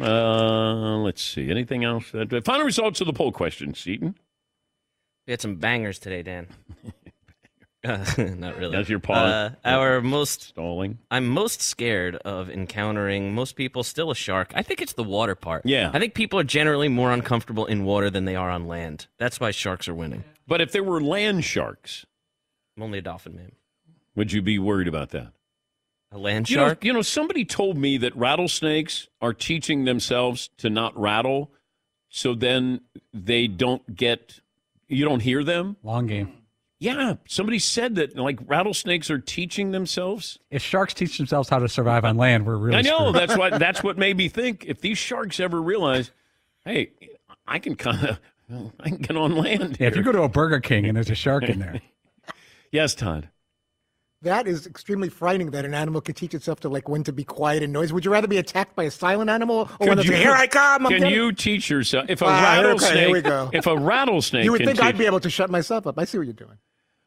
[0.00, 1.50] Uh, let's see.
[1.50, 2.14] Anything else?
[2.14, 4.16] Uh, final results of the poll question, Seton.
[5.26, 6.48] We had some bangers today, Dan.
[7.86, 8.04] Uh,
[8.36, 8.76] not really.
[8.76, 9.14] That's your paw.
[9.14, 10.98] Uh, our most stalling.
[11.08, 14.50] I'm most scared of encountering most people still a shark.
[14.56, 15.64] I think it's the water part.
[15.64, 15.90] Yeah.
[15.94, 19.06] I think people are generally more uncomfortable in water than they are on land.
[19.18, 20.24] That's why sharks are winning.
[20.48, 22.06] But if there were land sharks,
[22.76, 23.52] I'm only a dolphin man.
[24.16, 25.32] would you be worried about that?
[26.12, 26.84] A land You know, shark?
[26.84, 31.50] you know, somebody told me that rattlesnakes are teaching themselves to not rattle,
[32.08, 32.80] so then
[33.12, 34.40] they don't get,
[34.88, 35.76] you don't hear them.
[35.82, 36.32] Long game.
[36.78, 40.38] Yeah, somebody said that like rattlesnakes are teaching themselves.
[40.50, 43.14] If sharks teach themselves how to survive on land, we're really I know screwed.
[43.14, 44.64] that's what that's what made me think.
[44.66, 46.10] If these sharks ever realize,
[46.66, 46.90] hey,
[47.46, 48.20] I can kind of,
[48.78, 49.78] I can get on land.
[49.80, 51.80] Yeah, if you go to a Burger King and there's a shark in there,
[52.70, 53.30] yes, Todd.
[54.22, 57.22] That is extremely frightening that an animal can teach itself to like when to be
[57.22, 57.92] quiet and noisy.
[57.92, 60.46] Would you rather be attacked by a silent animal or one that's like, here I
[60.46, 60.86] come?
[60.86, 62.96] I'm can getting-" you teach yourself if a Ah, okay, rattlesnake?
[62.98, 63.50] here we go.
[63.52, 65.98] If a rattlesnake, You would can think I'd be able to shut myself up.
[65.98, 66.56] I see what you're doing.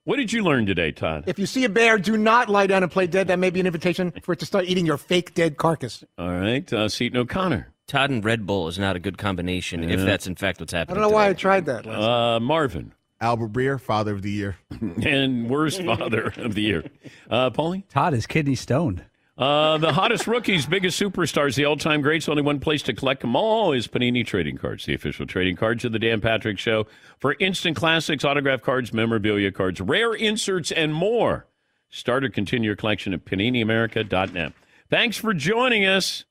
[0.06, 1.24] What did you learn today, Todd?
[1.28, 3.28] If you see a bear, do not lie down and play dead.
[3.28, 6.04] That may be an invitation for it to start eating your fake dead carcass.
[6.18, 7.74] All right, uh, Seton O'Connor.
[7.88, 10.98] Todd and Red Bull is not a good combination if that's in fact what's happening.
[10.98, 11.88] I don't know why I tried that.
[11.88, 12.94] Uh, Marvin.
[13.22, 14.58] Albert Breer, Father of the Year.
[15.04, 16.84] and worst father of the year.
[17.30, 17.84] Uh, Paulie?
[17.90, 19.04] Todd is kidney stoned.
[19.38, 22.28] Uh, the hottest rookies, biggest superstars, the all-time greats.
[22.28, 25.86] Only one place to collect them all is Panini Trading Cards, the official trading cards
[25.86, 26.88] of the Dan Patrick Show
[27.20, 31.48] for instant classics, autograph cards, memorabilia cards, rare inserts, and more.
[31.90, 34.54] Start or continue your collection at PaniniAmerica.net.
[34.90, 36.26] Thanks for joining us.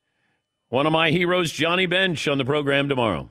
[0.68, 3.30] One of my heroes, Johnny Bench, on the program tomorrow.